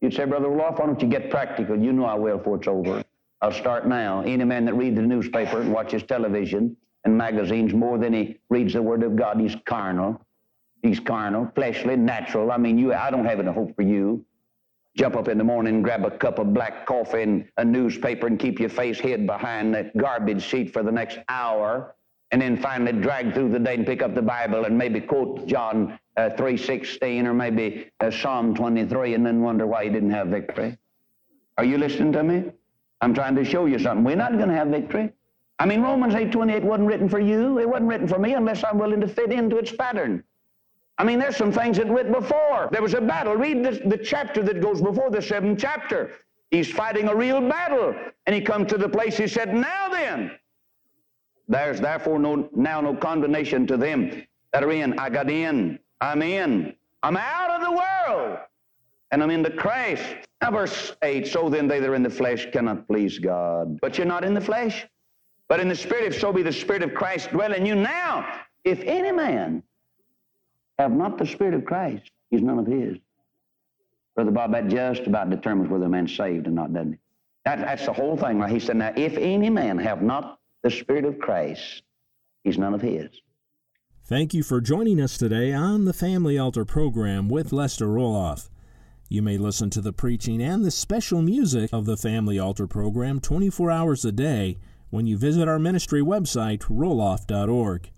You'd 0.00 0.12
say, 0.12 0.24
Brother 0.24 0.48
Roloff, 0.48 0.80
why 0.80 0.86
don't 0.86 1.00
you 1.00 1.08
get 1.08 1.30
practical? 1.30 1.78
You 1.78 1.92
know 1.92 2.04
I 2.04 2.14
will 2.14 2.38
before 2.38 2.56
it's 2.56 2.66
over. 2.66 3.04
I'll 3.40 3.52
start 3.52 3.86
now. 3.86 4.22
Any 4.22 4.44
man 4.44 4.64
that 4.64 4.74
reads 4.74 4.96
the 4.96 5.02
newspaper 5.02 5.60
and 5.60 5.72
watches 5.72 6.02
television 6.02 6.76
and 7.04 7.16
magazines 7.16 7.72
more 7.72 7.96
than 7.96 8.12
he 8.12 8.38
reads 8.50 8.72
the 8.72 8.82
Word 8.82 9.02
of 9.02 9.14
God, 9.16 9.40
he's 9.40 9.56
carnal. 9.66 10.20
He's 10.82 10.98
carnal, 10.98 11.50
fleshly, 11.54 11.96
natural. 11.96 12.50
I 12.50 12.56
mean, 12.56 12.76
you, 12.76 12.92
I 12.92 13.10
don't 13.10 13.24
have 13.24 13.38
any 13.38 13.52
hope 13.52 13.76
for 13.76 13.82
you. 13.82 14.24
Jump 14.96 15.16
up 15.16 15.28
in 15.28 15.38
the 15.38 15.44
morning 15.44 15.82
grab 15.82 16.04
a 16.04 16.10
cup 16.10 16.38
of 16.38 16.52
black 16.52 16.84
coffee 16.84 17.22
and 17.22 17.48
a 17.56 17.64
newspaper 17.64 18.26
and 18.26 18.38
keep 18.38 18.58
your 18.58 18.68
face 18.68 18.98
hid 18.98 19.26
behind 19.26 19.74
that 19.74 19.96
garbage 19.96 20.50
seat 20.50 20.72
for 20.72 20.82
the 20.82 20.90
next 20.90 21.18
hour. 21.28 21.94
And 22.32 22.42
then 22.42 22.56
finally 22.56 22.92
drag 22.92 23.34
through 23.34 23.50
the 23.50 23.58
day 23.58 23.74
and 23.74 23.86
pick 23.86 24.02
up 24.02 24.14
the 24.14 24.22
Bible 24.22 24.64
and 24.64 24.76
maybe 24.76 25.00
quote 25.00 25.46
John 25.46 25.98
uh, 26.16 26.30
3.16 26.30 27.24
or 27.24 27.34
maybe 27.34 27.90
uh, 28.00 28.10
Psalm 28.10 28.54
23 28.54 29.14
and 29.14 29.26
then 29.26 29.42
wonder 29.42 29.66
why 29.66 29.82
you 29.82 29.90
didn't 29.90 30.10
have 30.10 30.28
victory. 30.28 30.76
Are 31.58 31.64
you 31.64 31.78
listening 31.78 32.12
to 32.12 32.22
me? 32.22 32.52
I'm 33.00 33.14
trying 33.14 33.34
to 33.36 33.44
show 33.44 33.66
you 33.66 33.78
something. 33.78 34.04
We're 34.04 34.16
not 34.16 34.36
going 34.36 34.48
to 34.48 34.54
have 34.54 34.68
victory. 34.68 35.12
I 35.58 35.66
mean, 35.66 35.82
Romans 35.82 36.14
8.28 36.14 36.62
wasn't 36.62 36.88
written 36.88 37.08
for 37.08 37.20
you. 37.20 37.58
It 37.58 37.68
wasn't 37.68 37.88
written 37.88 38.08
for 38.08 38.18
me 38.18 38.34
unless 38.34 38.64
I'm 38.64 38.78
willing 38.78 39.00
to 39.00 39.08
fit 39.08 39.32
into 39.32 39.58
its 39.58 39.72
pattern. 39.72 40.24
I 41.00 41.02
mean, 41.02 41.18
there's 41.18 41.38
some 41.38 41.50
things 41.50 41.78
that 41.78 41.88
went 41.88 42.12
before. 42.12 42.68
There 42.70 42.82
was 42.82 42.92
a 42.92 43.00
battle. 43.00 43.34
Read 43.34 43.64
the, 43.64 43.70
the 43.88 43.96
chapter 43.96 44.42
that 44.42 44.60
goes 44.60 44.82
before 44.82 45.10
the 45.10 45.22
seventh 45.22 45.58
chapter. 45.58 46.10
He's 46.50 46.70
fighting 46.70 47.08
a 47.08 47.14
real 47.14 47.40
battle. 47.40 47.94
And 48.26 48.34
he 48.34 48.42
comes 48.42 48.68
to 48.68 48.76
the 48.76 48.86
place, 48.88 49.16
he 49.16 49.26
said, 49.26 49.54
Now 49.54 49.88
then, 49.88 50.30
there's 51.48 51.80
therefore 51.80 52.18
no, 52.18 52.50
now 52.54 52.82
no 52.82 52.94
condemnation 52.94 53.66
to 53.68 53.78
them 53.78 54.26
that 54.52 54.62
are 54.62 54.70
in. 54.70 54.98
I 54.98 55.08
got 55.08 55.30
in. 55.30 55.78
I'm 56.02 56.20
in. 56.20 56.74
I'm 57.02 57.16
out 57.16 57.50
of 57.50 57.62
the 57.62 57.72
world. 57.72 58.38
And 59.10 59.22
I'm 59.22 59.30
in 59.30 59.42
the 59.42 59.52
Christ. 59.52 60.04
Now, 60.42 60.50
verse 60.50 60.94
8 61.02 61.26
So 61.26 61.48
then 61.48 61.66
they 61.66 61.80
that 61.80 61.88
are 61.88 61.94
in 61.94 62.02
the 62.02 62.10
flesh 62.10 62.46
cannot 62.52 62.86
please 62.86 63.18
God. 63.18 63.80
But 63.80 63.96
you're 63.96 64.06
not 64.06 64.22
in 64.22 64.34
the 64.34 64.40
flesh, 64.42 64.86
but 65.48 65.60
in 65.60 65.68
the 65.68 65.76
Spirit, 65.76 66.12
if 66.12 66.20
so 66.20 66.30
be 66.30 66.42
the 66.42 66.52
Spirit 66.52 66.82
of 66.82 66.92
Christ 66.92 67.30
dwell 67.30 67.54
in 67.54 67.64
you. 67.64 67.74
Now, 67.74 68.42
if 68.64 68.82
any 68.82 69.12
man 69.12 69.62
have 70.80 70.92
not 70.92 71.18
the 71.18 71.26
Spirit 71.26 71.54
of 71.54 71.64
Christ, 71.64 72.10
he's 72.30 72.42
none 72.42 72.58
of 72.58 72.66
his. 72.66 72.96
Brother 74.14 74.30
Bob, 74.30 74.52
that 74.52 74.68
just 74.68 75.06
about 75.06 75.30
determines 75.30 75.70
whether 75.70 75.84
a 75.84 75.88
man's 75.88 76.16
saved 76.16 76.46
or 76.46 76.50
not, 76.50 76.72
doesn't 76.72 76.94
it? 76.94 77.00
That, 77.44 77.58
that's 77.58 77.86
the 77.86 77.92
whole 77.92 78.16
thing. 78.16 78.38
Right? 78.38 78.52
He 78.52 78.60
said, 78.60 78.76
Now, 78.76 78.92
if 78.96 79.16
any 79.16 79.50
man 79.50 79.78
have 79.78 80.02
not 80.02 80.38
the 80.62 80.70
Spirit 80.70 81.04
of 81.04 81.18
Christ, 81.18 81.82
he's 82.44 82.58
none 82.58 82.74
of 82.74 82.82
his. 82.82 83.08
Thank 84.04 84.34
you 84.34 84.42
for 84.42 84.60
joining 84.60 85.00
us 85.00 85.16
today 85.16 85.52
on 85.52 85.84
the 85.84 85.92
Family 85.92 86.38
Altar 86.38 86.64
program 86.64 87.28
with 87.28 87.52
Lester 87.52 87.86
Roloff. 87.86 88.50
You 89.08 89.22
may 89.22 89.38
listen 89.38 89.70
to 89.70 89.80
the 89.80 89.92
preaching 89.92 90.42
and 90.42 90.64
the 90.64 90.70
special 90.70 91.22
music 91.22 91.70
of 91.72 91.84
the 91.84 91.96
Family 91.96 92.38
Altar 92.38 92.66
program 92.66 93.20
24 93.20 93.70
hours 93.70 94.04
a 94.04 94.12
day 94.12 94.58
when 94.90 95.06
you 95.06 95.16
visit 95.16 95.48
our 95.48 95.58
ministry 95.58 96.02
website, 96.02 96.62
roloff.org. 96.64 97.90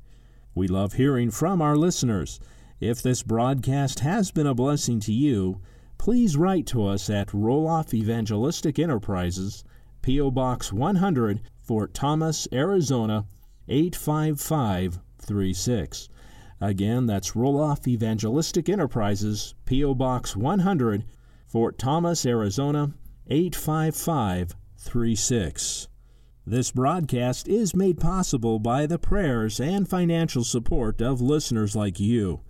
We 0.54 0.68
love 0.68 0.94
hearing 0.94 1.30
from 1.30 1.62
our 1.62 1.76
listeners. 1.76 2.38
If 2.82 3.00
this 3.00 3.22
broadcast 3.22 4.00
has 4.00 4.32
been 4.32 4.48
a 4.48 4.56
blessing 4.56 4.98
to 5.02 5.12
you, 5.12 5.60
please 5.98 6.36
write 6.36 6.66
to 6.66 6.84
us 6.84 7.08
at 7.08 7.28
Roloff 7.28 7.94
Evangelistic 7.94 8.76
Enterprises, 8.76 9.62
P.O. 10.02 10.32
Box 10.32 10.72
100, 10.72 11.42
Fort 11.60 11.94
Thomas, 11.94 12.48
Arizona 12.52 13.26
85536. 13.68 16.08
Again, 16.60 17.06
that's 17.06 17.36
Roloff 17.36 17.86
Evangelistic 17.86 18.68
Enterprises, 18.68 19.54
P.O. 19.64 19.94
Box 19.94 20.34
100, 20.34 21.04
Fort 21.46 21.78
Thomas, 21.78 22.26
Arizona 22.26 22.94
85536. 23.28 25.86
This 26.44 26.72
broadcast 26.72 27.46
is 27.46 27.76
made 27.76 28.00
possible 28.00 28.58
by 28.58 28.86
the 28.86 28.98
prayers 28.98 29.60
and 29.60 29.88
financial 29.88 30.42
support 30.42 31.00
of 31.00 31.20
listeners 31.20 31.76
like 31.76 32.00
you. 32.00 32.40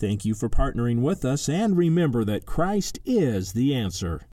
Thank 0.00 0.24
you 0.24 0.34
for 0.34 0.48
partnering 0.48 1.02
with 1.02 1.26
us, 1.26 1.46
and 1.46 1.76
remember 1.76 2.24
that 2.24 2.46
Christ 2.46 2.98
is 3.04 3.52
the 3.52 3.74
answer. 3.74 4.22